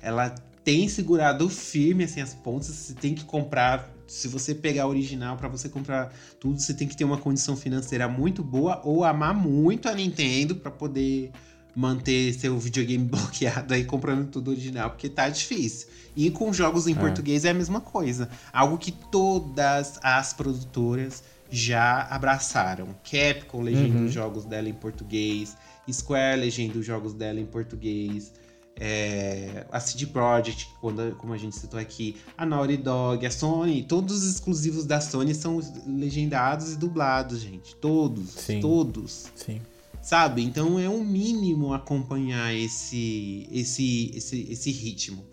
[0.00, 0.30] ela
[0.64, 5.48] tem segurado firme assim as pontas, você tem que comprar, se você pegar original para
[5.48, 9.88] você comprar tudo, você tem que ter uma condição financeira muito boa ou amar muito
[9.88, 11.32] a Nintendo para poder
[11.74, 15.88] manter seu videogame bloqueado aí comprando tudo original, porque tá difícil.
[16.16, 16.96] E com jogos em É.
[16.96, 18.28] português é a mesma coisa.
[18.52, 22.88] Algo que todas as produtoras já abraçaram.
[23.10, 24.04] Capcom legenda Uhum.
[24.06, 25.56] os jogos dela em português,
[25.90, 28.32] Square legenda os jogos dela em português,
[28.80, 33.82] é, a CD Projekt, quando- como a gente citou aqui, a Naughty Dog, a Sony,
[33.82, 37.74] todos os exclusivos da Sony são legendados e dublados, gente.
[37.76, 38.60] Todos, Sim.
[38.60, 39.60] todos Sim.
[40.02, 40.42] sabe?
[40.44, 45.24] Então é um mínimo acompanhar esse esse esse, esse ritmo.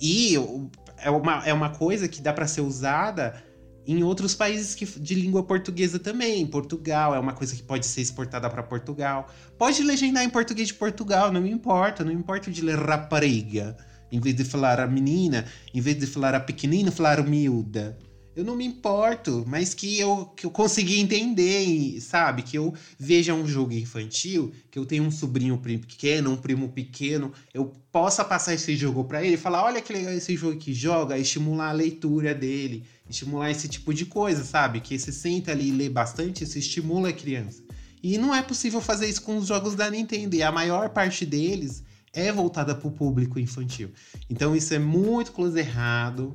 [0.00, 3.42] E o- é uma, é uma coisa que dá para ser usada
[3.86, 6.42] em outros países que, de língua portuguesa também.
[6.42, 9.28] Em Portugal, é uma coisa que pode ser exportada para Portugal.
[9.56, 12.04] Pode legendar em português de Portugal, não me importa.
[12.04, 13.76] Não me importa de ler rapariga.
[14.10, 17.96] Em vez de falar a menina, em vez de falar a pequenina, falar miúda.
[18.36, 22.42] Eu não me importo, mas que eu, que eu consegui entender, sabe?
[22.42, 27.32] Que eu veja um jogo infantil, que eu tenho um sobrinho pequeno, um primo pequeno,
[27.54, 30.74] eu possa passar esse jogo pra ele e falar: olha que legal esse jogo que
[30.74, 34.80] joga, estimular a leitura dele, estimular esse tipo de coisa, sabe?
[34.80, 37.62] Que você senta ali e lê bastante, isso estimula a criança.
[38.02, 41.24] E não é possível fazer isso com os jogos da Nintendo, e a maior parte
[41.26, 41.82] deles
[42.12, 43.90] é voltada para o público infantil.
[44.30, 46.34] Então isso é muito close errado.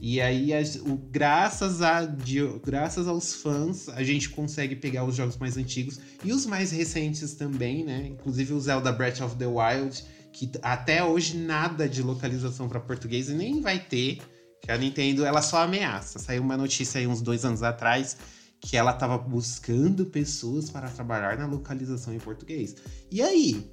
[0.00, 0.50] E aí,
[0.84, 6.00] o- graças, a, de- graças aos fãs, a gente consegue pegar os jogos mais antigos
[6.24, 8.08] e os mais recentes também, né?
[8.08, 10.02] Inclusive o Zelda Breath of the Wild,
[10.32, 14.18] que até hoje nada de localização para português e nem vai ter.
[14.62, 16.18] Que a Nintendo ela só ameaça.
[16.18, 18.16] Saiu uma notícia aí uns dois anos atrás
[18.60, 22.76] que ela estava buscando pessoas para trabalhar na localização em português.
[23.10, 23.68] E aí?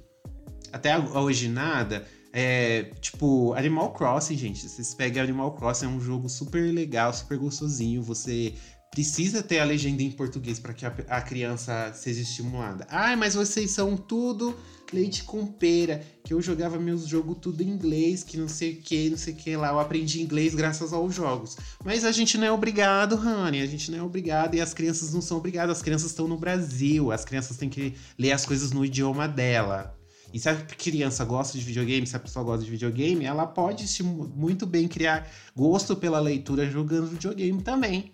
[0.72, 2.06] Até hoje nada.
[2.32, 4.68] É, tipo, Animal Crossing, gente.
[4.68, 8.02] Vocês pegam Animal Crossing, é um jogo super legal, super gostosinho.
[8.02, 8.54] Você
[8.90, 12.84] precisa ter a legenda em português para que a, a criança seja estimulada.
[12.90, 14.56] Ai, mas vocês são tudo
[14.92, 16.02] leite com pera.
[16.24, 19.34] Que eu jogava meus jogos tudo em inglês, que não sei o que, não sei
[19.34, 19.68] o que lá.
[19.68, 21.56] Eu aprendi inglês graças aos jogos.
[21.84, 23.62] Mas a gente não é obrigado, Honey.
[23.62, 25.78] A gente não é obrigado e as crianças não são obrigadas.
[25.78, 27.10] As crianças estão no Brasil.
[27.10, 29.96] As crianças têm que ler as coisas no idioma dela.
[30.32, 33.84] E se a criança gosta de videogame, se a pessoa gosta de videogame, ela pode
[34.02, 38.12] muito bem criar gosto pela leitura jogando videogame também.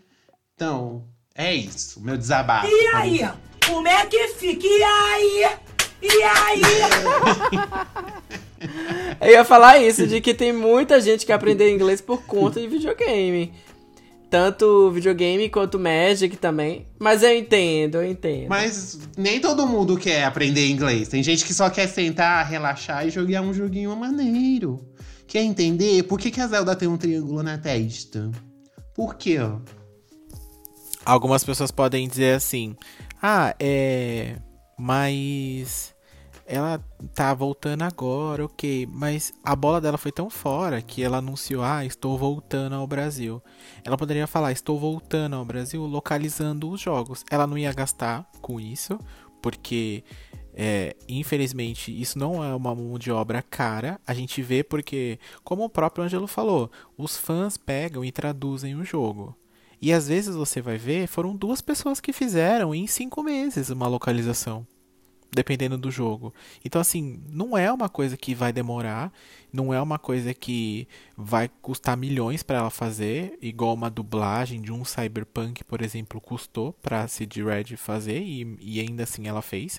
[0.55, 2.01] Então, é isso.
[2.01, 2.67] Meu desabafo.
[2.67, 3.21] E aí?
[3.67, 4.67] Como é que fica?
[4.67, 5.76] E aí?
[6.03, 6.63] E aí?
[9.21, 12.69] Eu ia falar isso, de que tem muita gente que aprendeu inglês por conta de
[12.69, 13.53] videogame.
[14.29, 16.87] Tanto videogame quanto Magic também.
[16.99, 18.49] Mas eu entendo, eu entendo.
[18.49, 21.09] Mas nem todo mundo quer aprender inglês.
[21.09, 24.81] Tem gente que só quer sentar, relaxar e jogar um joguinho maneiro.
[25.27, 28.31] Quer entender por que, que a Zelda tem um triângulo na testa?
[28.95, 29.39] Por quê?
[31.05, 32.75] Algumas pessoas podem dizer assim:
[33.23, 34.37] Ah, é.
[34.79, 35.95] Mas.
[36.49, 36.79] Ela
[37.13, 38.87] tá voltando agora, ok.
[38.89, 43.43] Mas a bola dela foi tão fora que ela anunciou: Ah, estou voltando ao Brasil.
[43.85, 47.25] Ela poderia falar: Estou voltando ao Brasil localizando os jogos.
[47.31, 48.99] Ela não ia gastar com isso,
[49.43, 50.05] porque.
[50.55, 54.01] é, infelizmente, isso não é uma mão de obra cara.
[54.07, 58.85] A gente vê porque, como o próprio Angelo falou, os fãs pegam e traduzem o
[58.85, 59.37] jogo.
[59.81, 63.87] E às vezes você vai ver, foram duas pessoas que fizeram em cinco meses uma
[63.87, 64.67] localização.
[65.35, 66.33] Dependendo do jogo.
[66.65, 69.13] Então, assim, não é uma coisa que vai demorar.
[69.53, 73.37] Não é uma coisa que vai custar milhões para ela fazer.
[73.43, 78.23] Igual uma dublagem de um Cyberpunk, por exemplo, custou pra CD Red fazer.
[78.23, 79.79] E, e ainda assim ela fez.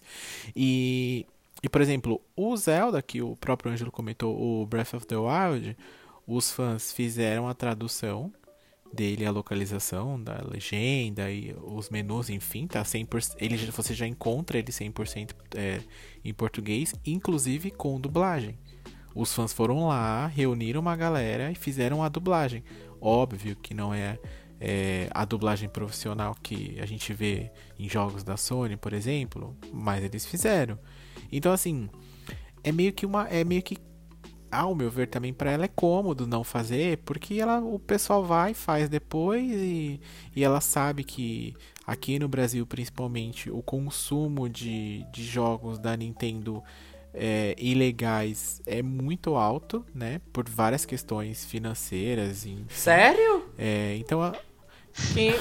[0.56, 1.26] E,
[1.64, 5.76] e, por exemplo, o Zelda, que o próprio Ângelo comentou, o Breath of the Wild,
[6.28, 8.32] os fãs fizeram a tradução
[8.94, 14.58] dele a localização da legenda e os menus, enfim, tá 100%, ele você já encontra
[14.58, 15.82] ele 100% é,
[16.24, 18.58] em português, inclusive com dublagem.
[19.14, 22.64] Os fãs foram lá, reuniram uma galera e fizeram a dublagem.
[23.02, 24.20] Óbvio que não é,
[24.60, 30.04] é, a dublagem profissional que a gente vê em jogos da Sony, por exemplo, mas
[30.04, 30.78] eles fizeram.
[31.32, 31.90] Então assim,
[32.64, 33.78] é meio que uma é meio que
[34.52, 38.54] ao meu ver, também para ela é cômodo não fazer, porque ela, o pessoal vai,
[38.54, 40.00] faz depois e,
[40.36, 46.64] e ela sabe que aqui no Brasil, principalmente, o consumo de, de jogos da Nintendo
[47.14, 50.22] é, ilegais é muito alto, né?
[50.32, 52.46] Por várias questões financeiras.
[52.46, 52.66] Enfim.
[52.70, 53.50] Sério?
[53.58, 54.22] É, então.
[54.22, 54.34] A...
[55.14, 55.34] Quem,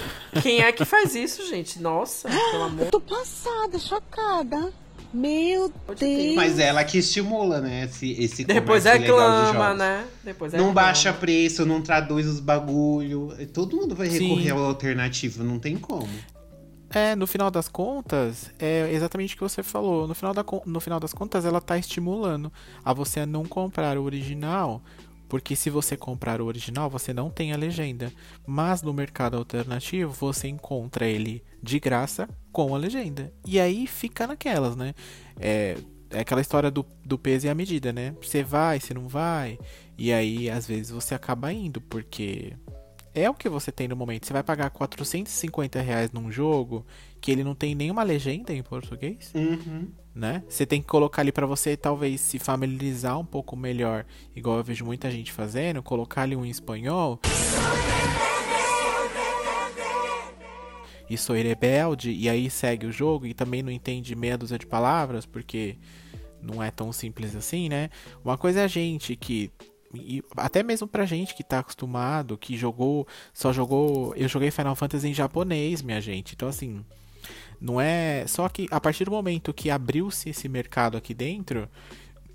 [0.42, 1.80] quem é que faz isso, gente?
[1.80, 2.90] Nossa, pelo amor.
[2.90, 4.72] Tô passada, chocada.
[5.16, 6.34] Meu Deus.
[6.34, 7.84] Mas ela que estimula, né?
[7.84, 9.78] Esse, esse Depois de reclama, jogos.
[9.78, 10.04] né?
[10.22, 10.74] Depois Não reclama.
[10.74, 13.30] baixa preço, não traduz os bagulho.
[13.52, 14.28] Todo mundo vai Sim.
[14.28, 16.08] recorrer ao alternativo, não tem como.
[16.90, 20.06] É, no final das contas, é exatamente o que você falou.
[20.06, 22.52] No final, da, no final das contas, ela tá estimulando
[22.84, 24.82] a você a não comprar o original,
[25.28, 28.12] porque se você comprar o original, você não tem a legenda.
[28.46, 33.32] Mas no mercado alternativo, você encontra ele de graça com a legenda.
[33.44, 34.94] E aí fica naquelas, né?
[35.38, 35.76] É,
[36.10, 38.14] é aquela história do, do peso e a medida, né?
[38.22, 39.58] Você vai, você não vai.
[39.98, 42.52] E aí, às vezes, você acaba indo, porque
[43.14, 44.26] é o que você tem no momento.
[44.26, 46.84] Você vai pagar 450 reais num jogo
[47.26, 49.88] que ele não tem nenhuma legenda em português, Uhum.
[50.14, 50.44] né?
[50.48, 54.62] Você tem que colocar ali pra você talvez se familiarizar um pouco melhor, igual eu
[54.62, 57.18] vejo muita gente fazendo, colocar ali um em espanhol.
[61.10, 64.66] E sou rebelde, e aí segue o jogo e também não entende meia dúzia de
[64.66, 65.76] palavras, porque
[66.40, 67.90] não é tão simples assim, né?
[68.24, 69.50] Uma coisa é a gente que
[70.36, 73.04] até mesmo pra gente que tá acostumado, que jogou,
[73.34, 76.34] só jogou, eu joguei Final Fantasy em japonês, minha gente.
[76.34, 76.84] Então assim,
[77.60, 81.68] não é só que a partir do momento que abriu-se esse mercado aqui dentro,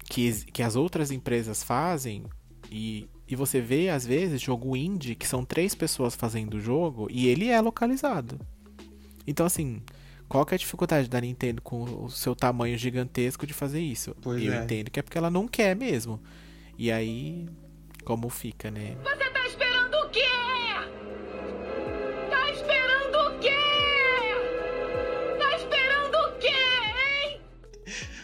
[0.05, 2.23] que, que as outras empresas fazem
[2.71, 7.07] e, e você vê às vezes jogo indie que são três pessoas fazendo o jogo
[7.09, 8.39] e ele é localizado.
[9.25, 9.81] Então assim,
[10.27, 14.15] qual que é a dificuldade da Nintendo com o seu tamanho gigantesco de fazer isso?
[14.21, 14.63] Pois eu é.
[14.63, 16.21] entendo que é porque ela não quer mesmo.
[16.77, 17.47] E aí,
[18.05, 18.95] como fica, né?
[19.03, 20.23] Você tá esperando o quê?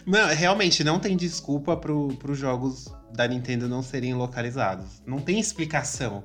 [0.08, 5.02] Não, realmente, não tem desculpa pro, pros jogos da Nintendo não serem localizados.
[5.06, 6.24] Não tem explicação.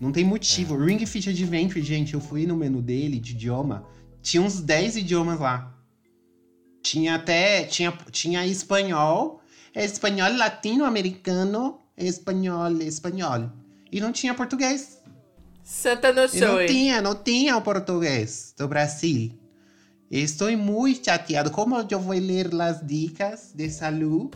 [0.00, 0.76] Não tem motivo.
[0.76, 3.84] Ring Fit Adventure, gente, eu fui no menu dele de idioma.
[4.22, 5.74] Tinha uns 10 idiomas lá.
[6.80, 7.64] Tinha até.
[7.64, 9.42] Tinha, tinha espanhol,
[9.74, 13.50] espanhol latino-americano, espanhol, espanhol.
[13.90, 15.02] E não tinha português.
[15.64, 19.32] Santa no E não tinha, não tinha o português do Brasil.
[20.10, 21.50] Estou muito chateado.
[21.50, 24.30] Como eu vou ler as dicas de saúde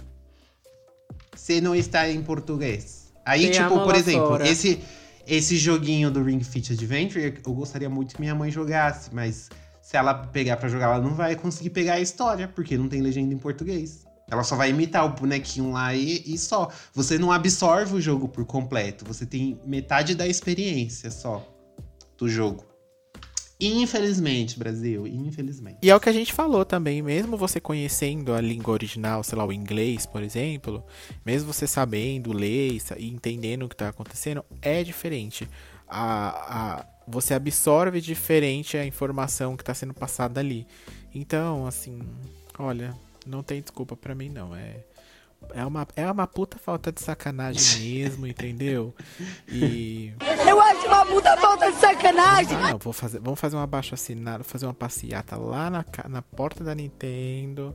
[1.35, 3.13] se não está em português?
[3.25, 4.49] Aí, Te tipo, por exemplo, fora.
[4.49, 4.81] esse,
[5.27, 9.49] esse joguinho do Ring Fit Adventure, eu gostaria muito que minha mãe jogasse, mas
[9.81, 13.01] se ela pegar pra jogar, ela não vai conseguir pegar a história, porque não tem
[13.01, 14.05] legenda em português.
[14.31, 16.71] Ela só vai imitar o bonequinho lá e, e só.
[16.95, 19.05] Você não absorve o jogo por completo.
[19.05, 21.45] Você tem metade da experiência só
[22.17, 22.70] do jogo.
[23.61, 25.79] Infelizmente, Brasil, infelizmente.
[25.83, 29.37] E é o que a gente falou também, mesmo você conhecendo a língua original, sei
[29.37, 30.83] lá, o inglês, por exemplo,
[31.25, 35.49] mesmo você sabendo ler e entendendo o que tá acontecendo, é diferente.
[35.87, 40.67] A, a, você absorve diferente a informação que tá sendo passada ali.
[41.15, 42.01] Então, assim,
[42.59, 42.95] olha,
[43.27, 44.85] não tem desculpa pra mim não, é
[45.55, 48.95] é uma, é uma puta falta de sacanagem mesmo, entendeu?
[49.49, 50.13] E
[50.49, 52.57] Eu acho uma puta falta de sacanagem.
[52.59, 56.63] não, vou fazer, vamos fazer um abaixo assinado, fazer uma passeata lá na, na porta
[56.63, 57.75] da Nintendo.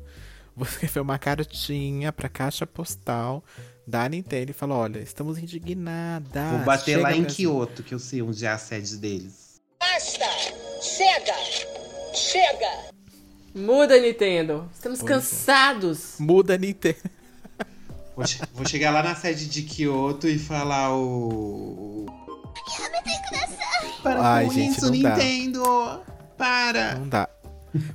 [0.55, 3.43] Vou escrever uma cartinha pra caixa postal
[3.85, 6.51] da Nintendo e falar: olha, estamos indignadas.
[6.51, 9.55] Vou bater chega, lá em Brasil." Kyoto, que eu sei onde é a sede deles.
[9.79, 10.25] Basta!
[10.81, 11.33] Chega!
[12.13, 12.95] Chega!
[13.53, 14.69] Muda, Nintendo.
[14.73, 15.15] Estamos Pois é.
[15.15, 16.15] cansados.
[16.19, 16.97] Muda a Nintendo.
[18.15, 22.05] Vou, vou chegar lá na sede de Kyoto e falar o.
[24.01, 25.17] Para Ai, com gente, isso, não dá.
[25.17, 26.01] Nintendo!
[26.37, 26.95] Para!
[26.95, 27.29] Não dá.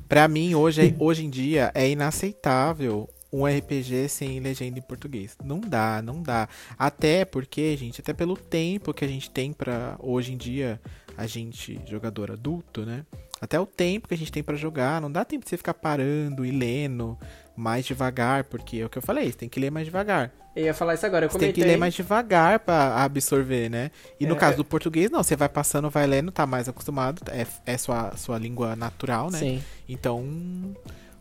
[0.08, 5.36] Pra mim, hoje, hoje em dia, é inaceitável um RPG sem legenda em português.
[5.42, 6.48] Não dá, não dá.
[6.78, 10.80] Até porque, gente, até pelo tempo que a gente tem pra hoje em dia,
[11.16, 13.04] a gente, jogador adulto, né?
[13.40, 15.74] Até o tempo que a gente tem pra jogar, não dá tempo de você ficar
[15.74, 17.16] parando e lendo
[17.60, 20.32] mais devagar, porque é o que eu falei, você tem que ler mais devagar.
[20.56, 21.26] Eu ia falar isso agora.
[21.26, 21.62] Eu Você tem comentei.
[21.62, 23.92] que ler mais devagar pra absorver, né?
[24.18, 24.56] E no É, caso é.
[24.56, 25.22] do português, não.
[25.22, 27.22] Você vai passando, vai lendo, tá mais acostumado.
[27.30, 29.38] É, é sua, sua língua natural, né?
[29.38, 29.62] Sim.
[29.88, 30.74] Então,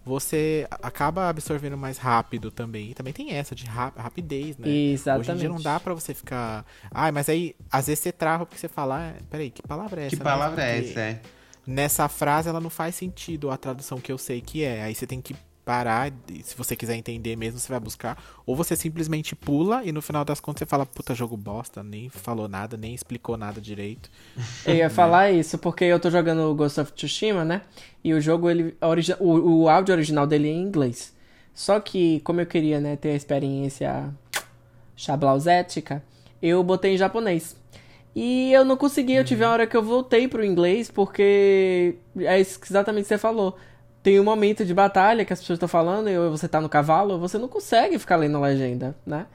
[0.04, 2.90] você acaba absorvendo mais rápido também.
[2.90, 4.68] E também tem essa de ra- rapidez, né?
[4.68, 5.30] Exatamente.
[5.30, 6.66] Hoje em dia não dá pra você ficar...
[6.90, 9.14] Ai, mas aí, às vezes você trava porque você fala...
[9.16, 10.10] Ah, peraí, que palavra é essa?
[10.16, 10.24] Que mesmo?
[10.32, 11.00] palavra é Porque essa?
[11.02, 11.22] É?
[11.68, 14.82] Nessa frase, ela não faz sentido a tradução que eu sei que é.
[14.82, 15.36] Aí você tem que
[15.70, 16.12] parar,
[16.44, 18.18] se você quiser entender mesmo, você vai buscar.
[18.44, 22.10] Ou você simplesmente pula e no final das contas você fala, puta, jogo bosta, nem
[22.10, 24.10] falou nada, nem explicou nada direito.
[24.66, 27.62] Eu ia falar isso, porque eu tô jogando Ghost of Tsushima, né?
[28.04, 28.76] E o jogo, ele,
[29.20, 31.16] o, o áudio original dele é em inglês.
[31.54, 34.12] Só que, como eu queria, né, ter a experiência
[34.96, 36.04] chablausética,
[36.42, 37.56] eu botei em japonês.
[38.16, 42.42] E eu não consegui, eu tive uma hora que eu voltei pro inglês, porque é
[42.42, 43.56] isso que exatamente você falou.
[44.10, 47.20] Tem um momento de batalha que as pessoas estão falando, e você tá no cavalo,
[47.20, 49.28] você não consegue ficar lendo a legenda, né?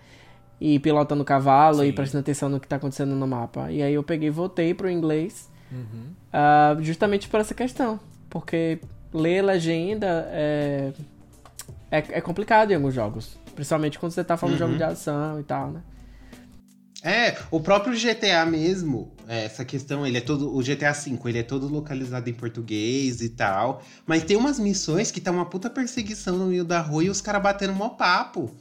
[0.60, 3.70] E pilotando o cavalo e prestando atenção no que tá acontecendo no mapa.
[3.70, 5.48] E aí eu peguei e voltei pro inglês,
[6.32, 8.00] ah, justamente por essa questão.
[8.28, 8.80] Porque
[9.12, 10.92] ler legenda é,
[11.88, 13.38] é, é complicado em alguns jogos.
[13.54, 14.78] Principalmente quando você tá falando de jogo Uhum.
[14.78, 15.82] de ação e tal, né?
[17.04, 20.54] É, o próprio GTA mesmo, essa questão, ele é todo.
[20.54, 23.82] O GTA V, ele é todo localizado em português e tal.
[24.06, 27.20] Mas tem umas missões que tá uma puta perseguição no meio da rua e os
[27.20, 28.54] caras batendo mó papo.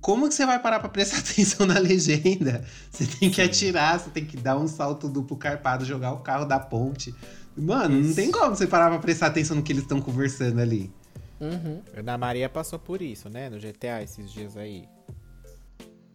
[0.00, 2.62] Como que você vai parar pra prestar atenção na legenda?
[2.90, 6.44] Você tem que atirar, você tem que dar um salto duplo carpado, jogar o carro
[6.44, 7.14] da ponte.
[7.56, 10.92] Mano, não tem como você parar pra prestar atenção no que eles estão conversando ali.
[11.40, 11.82] Uhum.
[11.96, 13.48] Ana Maria passou por isso, né?
[13.48, 14.88] No GTA esses dias aí.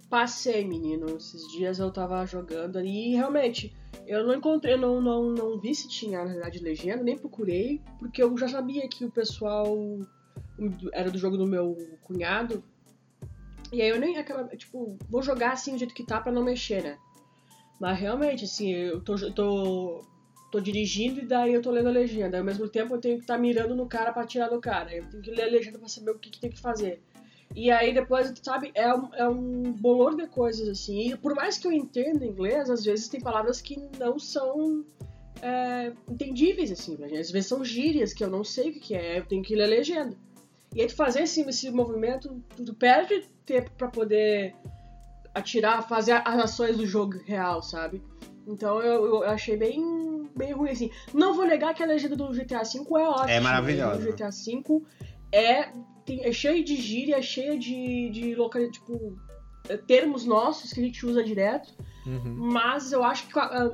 [0.10, 1.06] Passei, menino.
[1.18, 3.74] Esses dias eu tava jogando ali e realmente
[4.08, 8.24] eu não encontrei, não, não, não vi se tinha, na verdade, legenda, nem procurei, porque
[8.24, 9.78] eu já sabia que o pessoal
[10.94, 12.64] era do jogo do meu cunhado.
[13.72, 14.16] E aí eu nem
[14.58, 16.98] tipo, vou jogar assim do jeito que tá pra não mexer, né?
[17.80, 20.02] Mas realmente, assim, eu tô, tô,
[20.52, 22.40] tô dirigindo e daí eu tô lendo a legenda.
[22.40, 24.94] Ao mesmo tempo eu tenho que estar mirando no cara pra atirar no cara.
[24.94, 27.02] Eu tenho que ler a legenda pra saber o que, que tem que fazer.
[27.56, 31.12] E aí depois, sabe, é um, é um bolor de coisas, assim.
[31.12, 34.86] E por mais que eu entenda inglês, às vezes tem palavras que não são
[35.42, 36.98] é, entendíveis, assim.
[37.04, 39.64] Às vezes são gírias que eu não sei o que, é, eu tenho que ler
[39.64, 40.16] a legenda.
[40.76, 44.56] E aí tu fazer esse, esse movimento, tu, perde tempo pra poder
[45.34, 48.04] atirar, fazer as ações do jogo real, sabe?
[48.46, 50.92] Então eu, eu achei bem, bem ruim, assim.
[51.14, 53.32] Não vou negar que a legenda do GTA V é ótima.
[53.32, 54.06] É maravilhosa.
[54.06, 54.84] Do GTA V
[55.32, 55.72] é,
[56.10, 59.18] tem- é cheia de gíria, é cheia de, de local, tipo,
[59.68, 61.74] é, termos nossos que a gente usa direto.
[62.36, 63.70] Mas eu acho que, ah,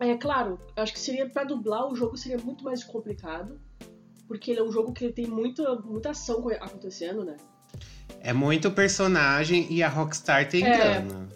[0.00, 3.60] é claro, acho que seria pra dublar o jogo seria muito mais complicado.
[4.26, 7.36] Porque ele é um jogo que tem muita, muita ação co- acontecendo, né?
[8.20, 10.76] É muito personagem e a Rockstar tem É.
[10.76, 11.28] grana.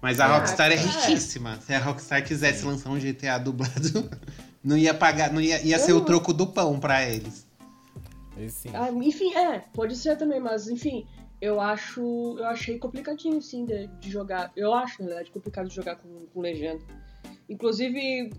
[0.00, 0.78] Mas a Ah, Rockstar é é.
[0.78, 1.58] riquíssima.
[1.60, 4.08] Se a Rockstar quisesse lançar um GTA dublado,
[4.64, 6.04] não ia pagar, não ia, ia ser o Uhum.
[6.06, 7.46] troco do pão pra eles.
[8.48, 8.70] Sim.
[8.74, 11.06] Ah, enfim, é, pode ser também, mas enfim,
[11.40, 12.00] eu acho.
[12.38, 14.52] Eu achei complicadinho, sim, de, de jogar.
[14.56, 16.82] Eu acho, na verdade, complicado de jogar com, com legenda.
[17.48, 18.30] Inclusive.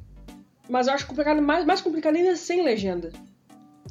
[0.69, 3.11] Mas eu acho complicado, mais, mais complicado ainda sem legenda,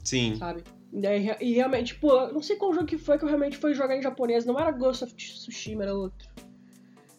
[0.02, 0.36] Sim.
[0.36, 0.64] sabe?
[0.92, 3.74] E, e realmente, pô, eu não sei qual jogo que foi que eu realmente fui
[3.74, 6.26] jogar em japonês, não era Ghost of Tsushima, era outro.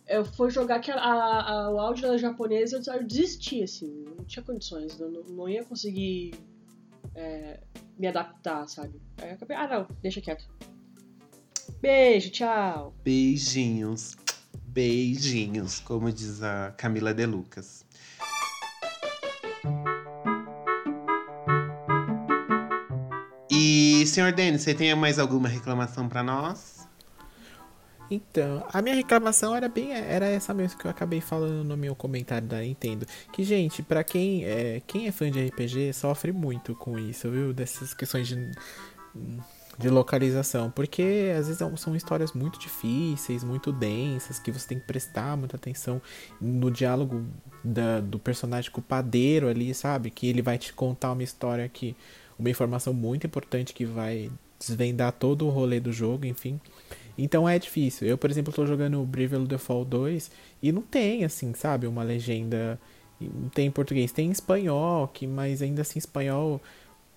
[0.07, 3.61] Eu fui jogar que a, a- a- o áudio era japonês e eu, eu desisti,
[3.61, 6.33] assim, não tinha condições, não, não ia conseguir
[7.15, 7.59] é,
[7.97, 9.01] me adaptar, sabe?
[9.21, 10.45] Aí eu acabei, ah não, deixa quieto.
[11.81, 12.93] Beijo, tchau.
[13.03, 14.15] Beijinhos.
[14.67, 17.85] Beijinhos, como diz a Camila De Lucas.
[23.49, 26.70] E, senhor Denis, você tem mais alguma reclamação pra nós?
[28.13, 31.95] Então, a minha reclamação era bem era essa mesmo que eu acabei falando no meu
[31.95, 36.75] comentário da Nintendo, que gente, pra quem é quem é fã de RPG sofre muito
[36.75, 37.53] com isso, viu?
[37.53, 38.35] Dessas questões de
[39.79, 44.79] de localização, porque às vezes são- são histórias muito difíceis, muito densas, que você tem
[44.79, 45.99] que prestar muita atenção
[46.39, 47.25] no diálogo
[47.63, 50.11] da- do personagem culpadeiro ali, sabe?
[50.11, 51.95] Que ele vai te contar uma história que.
[52.37, 56.59] uma informação muito importante que vai desvendar todo o rolê do jogo, enfim.
[57.17, 58.07] Então é difícil.
[58.07, 60.31] Eu, por exemplo, tô jogando Bravely Default 2
[60.61, 62.79] e não tem, assim, sabe, uma legenda.
[63.19, 66.59] Não tem em português, tem em espanhol, que, mas ainda assim, espanhol,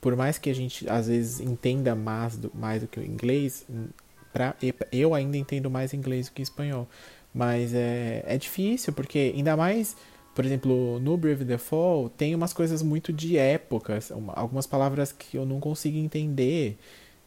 [0.00, 3.66] por mais que a gente às vezes entenda mais do, mais do que o inglês,
[4.32, 4.54] pra,
[4.92, 6.86] eu ainda entendo mais inglês do que espanhol.
[7.32, 9.96] Mas é, é difícil, porque ainda mais,
[10.34, 15.36] por exemplo, no Brave Default tem umas coisas muito de épocas, uma- algumas palavras que
[15.36, 16.76] eu não consigo entender.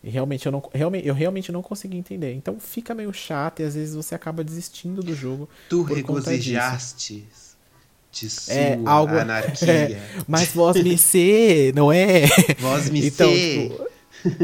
[0.03, 2.33] E realmente eu, não, realmente, eu realmente não consigo entender.
[2.33, 5.49] Então fica meio chato e às vezes você acaba desistindo do jogo.
[5.69, 7.55] Tu regozijastes
[8.11, 9.17] de sua É, algo.
[9.17, 9.67] anarquia.
[9.67, 12.25] É, mas voz me ser, não é?
[12.59, 13.69] Voz me então, ser.
[13.69, 13.87] Tipo,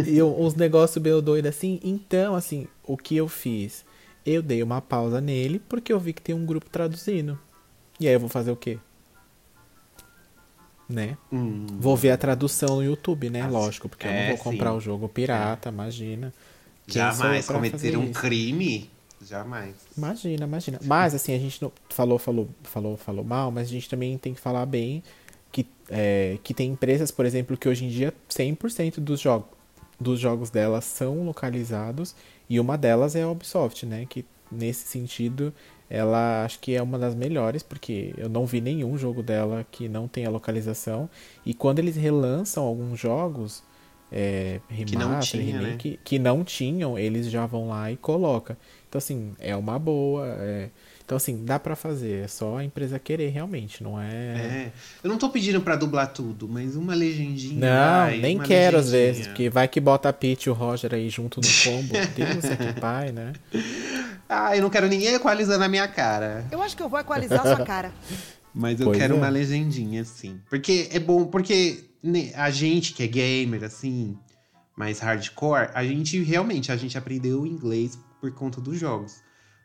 [0.08, 1.80] eu, uns negócios meio doido assim.
[1.84, 3.86] Então, assim, o que eu fiz?
[4.26, 7.38] Eu dei uma pausa nele porque eu vi que tem um grupo traduzindo.
[8.00, 8.80] E aí eu vou fazer o quê?
[10.90, 11.18] Né?
[11.32, 11.66] Hum.
[11.80, 13.48] Vou ver a tradução no YouTube, né?
[13.48, 14.78] Lógico, porque eu é, não vou comprar sim.
[14.78, 16.34] o jogo pirata, imagina.
[16.88, 18.20] Quem eu Jamais cometer um isso?
[18.20, 18.90] crime.
[19.26, 19.76] Jamais.
[19.98, 20.80] Imagina, imagina.
[20.84, 24.34] Mas assim, a gente não falou, falou, falou, falou mal, mas a gente também tem
[24.34, 25.02] que falar bem
[25.52, 29.48] que, é, que tem empresas, por exemplo, que hoje em dia 100% dos, jogos
[30.00, 32.16] dos jogos delas são localizados
[32.50, 34.06] e uma delas é a Ubisoft, né?
[34.10, 35.54] Que nesse sentido
[35.90, 39.88] ela acho que é uma das melhores, porque eu não vi nenhum jogo dela que
[39.90, 41.10] não tenha localização.
[41.46, 43.64] E quando eles relançam alguns jogos,
[44.12, 45.68] é, Que não remaster, tinha, né?
[45.70, 48.56] remake, que não tinham, eles já vão lá e colocam.
[48.88, 50.28] Então, assim, é uma boa.
[50.28, 50.70] é-
[51.06, 52.24] Então, assim, dá pra fazer.
[52.24, 54.08] É só a empresa querer realmente, não é.
[54.14, 54.72] É.
[55.04, 57.60] Eu não tô pedindo pra dublar tudo, mas uma legendinha.
[57.60, 59.14] Não, vai, nem quero às legendinha.
[59.14, 61.94] vezes, porque vai que bota a Peach e o Roger aí junto no combo.
[62.16, 63.34] Deus é que pai, né?
[64.30, 66.46] Ah, eu não quero ninguém equalizando a minha cara.
[66.52, 67.92] Eu acho que eu vou equalizar sua cara.
[68.56, 69.18] Mas eu Pois quero é.
[69.18, 70.40] uma legendinha, assim.
[70.48, 74.16] Porque é bom, porque né, a gente que é gamer, assim,
[74.78, 79.16] mais hardcore, a gente realmente, a gente aprendeu inglês por conta dos jogos.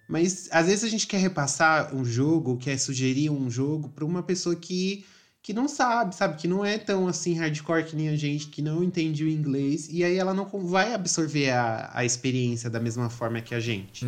[0.08, 4.22] Mas às vezes a gente quer repassar um jogo, quer sugerir um jogo pra uma
[4.22, 5.04] pessoa que,
[5.42, 6.38] que não sabe, sabe?
[6.38, 9.86] Que não é tão assim hardcore que nem a gente, que não entende o inglês.
[9.92, 14.06] E aí ela não vai absorver a, a experiência da mesma forma que a gente.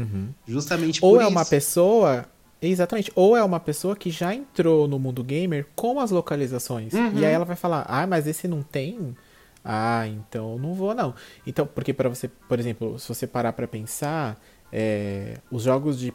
[0.49, 1.31] Justamente Ou por é isso.
[1.31, 2.27] uma pessoa.
[2.63, 3.13] Exatamente.
[3.15, 6.95] Ou é uma pessoa que já entrou no mundo gamer com as localizações.
[6.95, 7.19] Uhum.
[7.19, 9.15] E aí ela vai falar: ah, mas esse não tem?
[9.63, 11.15] Ah, então não vou não.
[11.47, 14.41] Então, porque para você, por exemplo, se você parar pra pensar,
[14.73, 16.13] é, os jogos de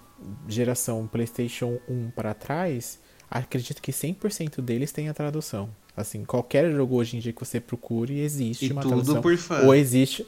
[0.48, 3.00] geração PlayStation 1 para trás,
[3.30, 5.70] acredito que 100% deles tem a tradução.
[5.96, 9.22] Assim, qualquer jogo hoje em dia que você procure, existe E uma tudo tradução.
[9.22, 9.62] por fã.
[9.66, 10.26] Ou existe,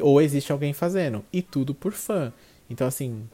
[0.00, 1.24] ou existe alguém fazendo.
[1.32, 2.32] E tudo por fã.
[2.70, 3.28] Então, assim,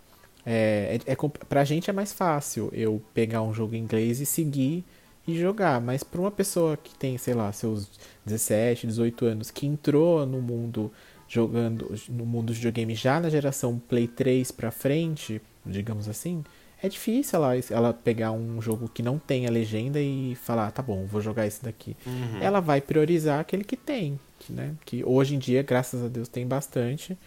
[0.46, 1.16] é, é, é,
[1.48, 4.84] pra gente é mais fácil eu pegar um jogo em inglês e seguir
[5.26, 5.80] e jogar.
[5.80, 7.90] Mas pra uma pessoa que tem, sei lá, seus
[8.24, 10.90] 17, 18 anos, que entrou no mundo
[11.34, 16.44] jogando no mundo dos videogame já na geração Play 3 pra frente, digamos assim,
[16.80, 20.80] é difícil ela, ela pegar um jogo que não tem a legenda e falar, tá
[20.80, 21.96] bom, vou jogar esse daqui.
[22.06, 22.38] Uhum.
[22.40, 24.74] Ela vai priorizar aquele que tem, que, né?
[24.84, 27.18] Que hoje em dia, graças a Deus, tem bastante.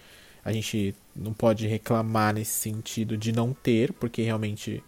[0.45, 4.81] A gente não pode reclamar nesse sentido de não ter, porque realmente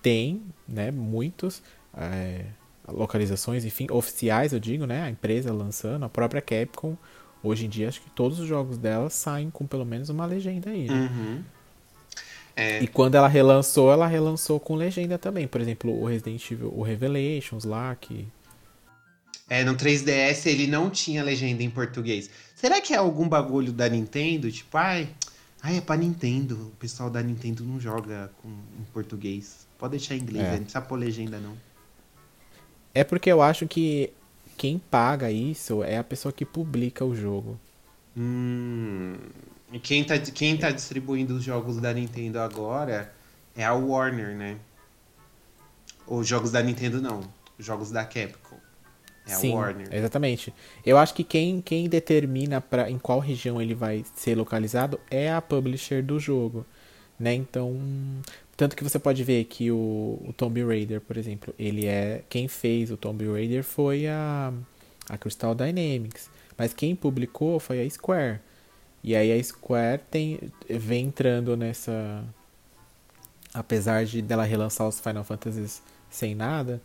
[0.00, 0.90] tem, né?
[0.90, 1.62] Muitos
[1.94, 2.46] é,
[2.88, 5.02] localizações, enfim, oficiais, eu digo, né?
[5.02, 6.96] A empresa lançando, a própria Capcom.
[7.44, 10.70] Hoje em dia, acho que todos os jogos dela saem com pelo menos uma legenda
[10.70, 10.86] aí.
[10.88, 10.94] né?
[10.94, 11.42] Uhum.
[12.56, 15.46] É, E quando ela relançou, ela relançou com legenda também.
[15.46, 18.26] Por exemplo, o Resident Evil, o Revelations lá, que
[19.50, 22.30] É, no 3DS ele não tinha legenda em português.
[22.56, 24.50] Será que é algum bagulho da Nintendo?
[24.50, 25.08] Tipo, ai,
[25.62, 26.54] ai é pra Nintendo.
[26.72, 29.66] O pessoal da Nintendo não joga com, em português.
[29.78, 30.50] Pode deixar em inglês, É.
[30.52, 30.56] né?
[30.56, 31.54] não precisa pôr legenda, não.
[32.94, 34.10] É porque eu acho que
[34.54, 37.58] quem paga isso é a pessoa que publica o jogo.
[38.16, 39.16] Hum,
[39.72, 43.12] e quem tá, quem tá distribuindo os jogos da Nintendo agora
[43.56, 44.56] é a Warner, né?
[46.06, 47.20] Os jogos da Nintendo não.
[47.58, 48.56] Os jogos da Capcom.
[49.26, 49.88] É a Sim, Warner.
[49.90, 50.52] exatamente.
[50.84, 55.32] Eu acho que quem, quem determina pra, em qual região ele vai ser localizado é
[55.32, 56.66] a publisher do jogo,
[57.18, 57.32] né?
[57.32, 57.74] Então,
[58.56, 62.48] tanto que você pode ver que o, o Tomb Raider, por exemplo, ele é quem
[62.48, 64.52] fez o Tomb Raider foi a
[65.08, 68.40] a Crystal Dynamics, mas quem publicou foi a Square.
[69.02, 72.24] E aí a Square tem vem entrando nessa
[73.52, 76.82] apesar de dela relançar os Final Fantasies sem nada,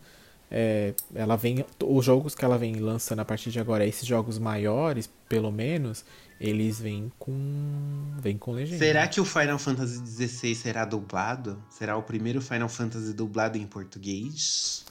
[0.50, 4.38] é, ela vem os jogos que ela vem lançando a partir de agora, esses jogos
[4.38, 6.04] maiores, pelo menos,
[6.40, 8.78] eles vêm com vêm com legenda.
[8.78, 11.62] Será que o Final Fantasy XVI será dublado?
[11.68, 14.86] Será o primeiro Final Fantasy dublado em português?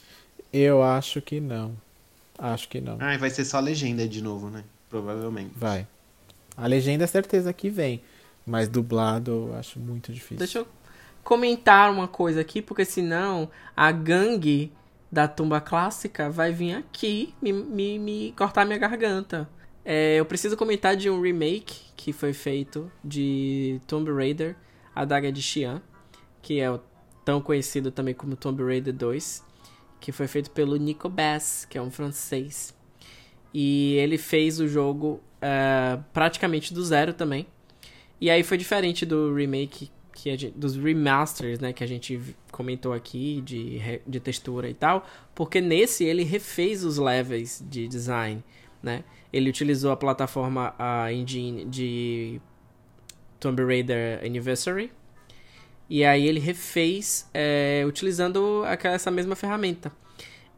[0.52, 1.76] Eu acho que não.
[2.38, 2.96] Acho que não.
[3.00, 4.62] Ah, vai ser só legenda de novo, né?
[4.88, 5.52] Provavelmente.
[5.56, 5.86] Vai.
[6.56, 8.00] A legenda é certeza que vem,
[8.46, 10.38] mas dublado eu acho muito difícil.
[10.38, 10.68] Deixa eu
[11.24, 14.72] comentar uma coisa aqui, porque senão a gangue
[15.10, 19.48] da tumba clássica vai vir aqui me, me, me cortar minha garganta.
[19.84, 24.56] É, eu preciso comentar de um remake que foi feito de Tomb Raider,
[24.94, 25.82] a Daga de Xi'an,
[26.42, 26.78] que é
[27.24, 29.44] tão conhecido também como Tomb Raider 2,
[30.00, 32.74] que foi feito pelo Nico Bass, que é um francês.
[33.52, 37.46] E ele fez o jogo eh, praticamente do zero também.
[38.20, 42.20] E aí foi diferente do remake, que gente- dos remasters, né, que a gente
[42.52, 48.42] comentou aqui, de, de textura e tal, porque nesse ele refez os levels de design,
[48.82, 49.04] né?
[49.32, 52.40] Ele utilizou a plataforma, a engine de
[53.38, 54.92] Tomb Raider Anniversary,
[55.88, 59.92] e aí ele refez é, utilizando aquela, essa mesma ferramenta.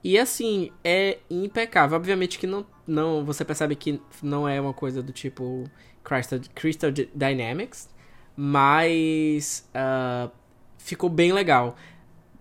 [0.04, 1.96] E assim, é impecável.
[1.96, 5.64] Obviamente que não, não você percebe que não é uma coisa do tipo
[6.02, 7.88] Crystal, Crystal Dynamics,
[8.36, 10.30] mas uh,
[10.76, 11.76] ficou bem legal.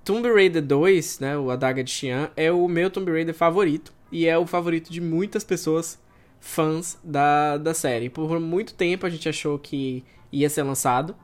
[0.03, 4.25] Tomb Raider 2, né, o Adaga de Xi'an, é o meu Tomb Raider favorito e
[4.27, 5.99] é o favorito de muitas pessoas
[6.41, 8.09] fãs da, da série.
[8.09, 11.15] Por muito tempo a gente achou que ia ser lançado,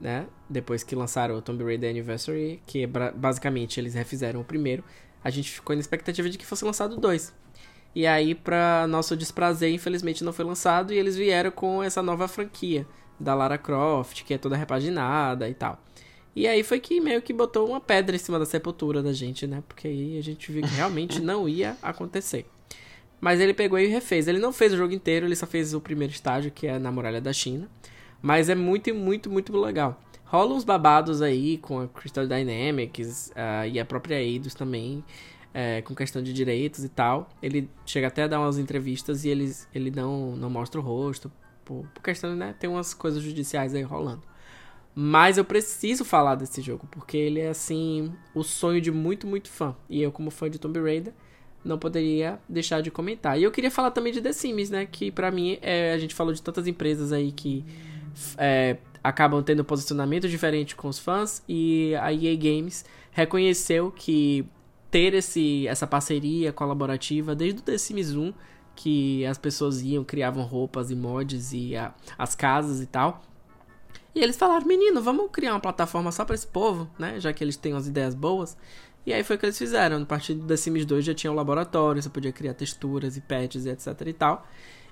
[0.00, 0.26] né?
[0.48, 4.82] Depois que lançaram o Tomb Raider Anniversary, que basicamente eles refizeram o primeiro,
[5.22, 7.34] a gente ficou na expectativa de que fosse lançado 2.
[7.94, 12.26] E aí, para nosso desprazer, infelizmente não foi lançado e eles vieram com essa nova
[12.28, 12.86] franquia
[13.18, 15.80] da Lara Croft, que é toda repaginada e tal.
[16.36, 19.46] E aí foi que meio que botou uma pedra em cima da sepultura da gente,
[19.46, 19.62] né?
[19.68, 22.46] Porque aí a gente viu que realmente não ia acontecer.
[23.20, 24.28] Mas ele pegou e refez.
[24.28, 26.92] Ele não fez o jogo inteiro, ele só fez o primeiro estágio, que é na
[26.92, 27.68] Muralha da China.
[28.20, 30.00] Mas é muito, muito, muito legal.
[30.24, 35.04] Rola uns babados aí com a Crystal Dynamics uh, e a própria Eidos também,
[35.50, 37.28] uh, com questão de direitos e tal.
[37.42, 41.30] Ele chega até a dar umas entrevistas e eles, ele não, não mostra o rosto,
[41.64, 42.54] por, por questão, né?
[42.58, 44.22] Tem umas coisas judiciais aí rolando.
[44.94, 49.50] Mas eu preciso falar desse jogo, porque ele é, assim, o sonho de muito, muito
[49.50, 49.74] fã.
[49.88, 51.12] E eu, como fã de Tomb Raider,
[51.64, 53.38] não poderia deixar de comentar.
[53.38, 54.86] E eu queria falar também de The Sims, né?
[54.86, 57.64] Que para mim, é, a gente falou de tantas empresas aí que
[58.36, 61.42] é, acabam tendo posicionamento diferente com os fãs.
[61.48, 64.46] E a EA Games reconheceu que
[64.90, 68.32] ter esse, essa parceria colaborativa desde o The Sims 1,
[68.76, 73.22] que as pessoas iam, criavam roupas e mods e a, as casas e tal
[74.14, 77.18] e eles falaram, menino, vamos criar uma plataforma só para esse povo, né?
[77.18, 78.56] Já que eles têm umas ideias boas.
[79.06, 80.02] E aí foi o que eles fizeram.
[80.02, 83.66] A partir The Sims 2 já tinha um laboratório, você podia criar texturas e patches
[83.66, 84.46] e etc e tal.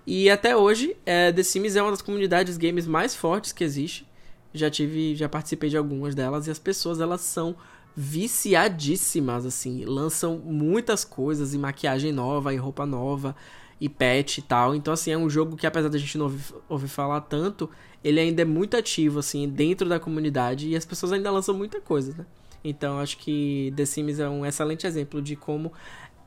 [0.07, 4.07] E até hoje, é, The Sims é uma das comunidades games mais fortes que existe.
[4.53, 7.57] Já tive, já participei de algumas delas e as pessoas elas são
[7.95, 13.37] viciadíssimas assim, lançam muitas coisas e maquiagem nova e roupa nova
[13.81, 14.75] e patch e tal.
[14.75, 17.69] Então assim, é um jogo que apesar da gente não ouvir, ouvir falar tanto,
[18.05, 21.81] ele ainda é muito ativo, assim, dentro da comunidade e as pessoas ainda lançam muita
[21.81, 22.27] coisa, né?
[22.65, 25.73] Então, acho que The Sims é um excelente exemplo de como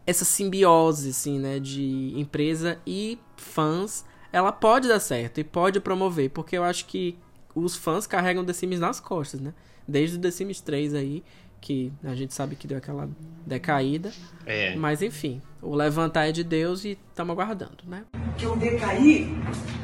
[0.05, 6.29] essa simbiose, assim, né, de empresa e fãs, ela pode dar certo e pode promover,
[6.29, 7.17] porque eu acho que
[7.55, 9.53] os fãs carregam The Sims nas costas, né?
[9.87, 11.23] Desde o The Sims 3 aí,
[11.61, 13.09] que a gente sabe que deu aquela
[13.45, 14.11] decaída.
[14.45, 14.75] É.
[14.75, 18.03] Mas enfim, o levantar é de Deus e estamos aguardando, né?
[18.37, 19.29] Que o decair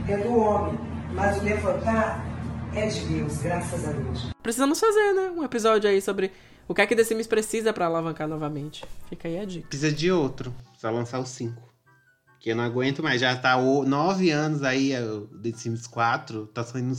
[0.08, 0.78] é do homem
[1.14, 2.26] mas o levantar
[2.76, 4.32] é de Deus, graças a Deus.
[4.42, 5.32] Precisamos fazer, né?
[5.36, 6.32] Um episódio aí sobre
[6.68, 8.86] o que é que The Sims precisa para alavancar novamente.
[9.10, 9.68] Fica aí a dica.
[9.68, 10.54] Precisa de outro.
[10.70, 11.62] Precisa lançar o 5.
[12.40, 13.22] Que eu não aguento mais.
[13.22, 16.48] Já tá o, nove anos aí, é, o The Sims 4.
[16.48, 16.96] Tá saindo.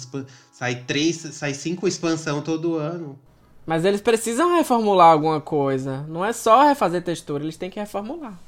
[0.53, 3.19] Sai três, sai cinco expansão todo ano.
[3.65, 6.05] Mas eles precisam reformular alguma coisa.
[6.09, 8.39] Não é só refazer textura, eles têm que reformular.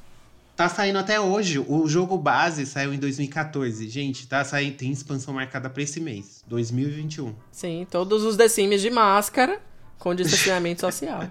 [0.55, 1.59] Tá saindo até hoje.
[1.59, 3.89] O jogo base saiu em 2014.
[3.89, 7.35] Gente, tá saindo, tem expansão marcada pra esse mês, 2021.
[7.51, 9.61] Sim, todos os The Sims de máscara
[9.99, 11.27] com distanciamento social.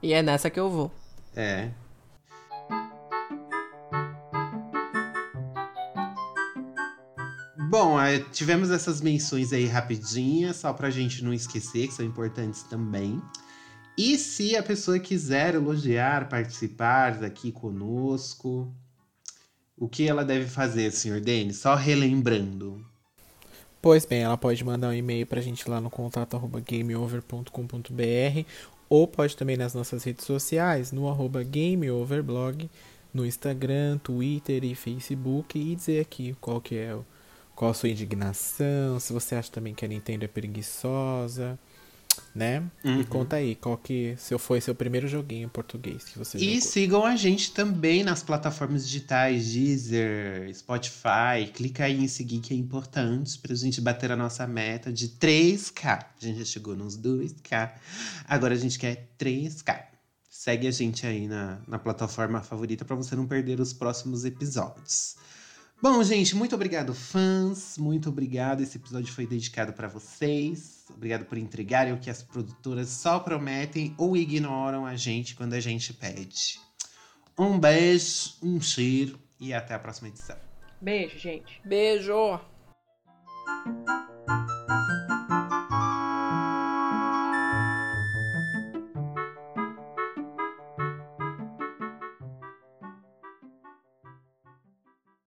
[0.00, 0.92] E é nessa que eu vou.
[1.34, 1.70] É.
[7.68, 7.96] Bom,
[8.30, 13.20] tivemos essas menções aí rapidinhas, só pra gente não esquecer, que são importantes também.
[13.96, 18.74] E se a pessoa quiser elogiar, participar aqui conosco,
[19.76, 21.58] o que ela deve fazer, senhor Denis?
[21.58, 22.84] Só relembrando.
[23.80, 28.48] Pois bem, ela pode mandar um e-mail pra gente lá no contato arroba gameover.com.br
[28.88, 32.70] ou pode também nas nossas redes sociais, no arroba gameoverblog,
[33.12, 36.98] no Instagram, Twitter e Facebook e dizer aqui qual que é
[37.54, 41.56] qual a sua indignação, se você acha também que a Nintendo é preguiçosa,
[42.34, 42.62] né?
[42.84, 43.00] Uhum.
[43.00, 46.56] E conta aí, qual que se foi seu primeiro joguinho em português que você E
[46.56, 46.60] jogou.
[46.60, 51.50] sigam a gente também nas plataformas digitais, Deezer, Spotify.
[51.54, 55.86] Clica aí em seguir que é importante pra gente bater a nossa meta de 3K.
[55.86, 57.72] A gente já chegou nos 2K.
[58.26, 59.84] Agora a gente quer 3K.
[60.28, 65.16] Segue a gente aí na, na plataforma favorita para você não perder os próximos episódios.
[65.84, 67.76] Bom, gente, muito obrigado, fãs.
[67.76, 68.62] Muito obrigado.
[68.62, 70.86] Esse episódio foi dedicado para vocês.
[70.88, 75.60] Obrigado por entregarem o que as produtoras só prometem ou ignoram a gente quando a
[75.60, 76.58] gente pede.
[77.38, 80.38] Um beijo, um cheiro e até a próxima edição.
[80.80, 81.60] Beijo, gente.
[81.66, 82.40] Beijo.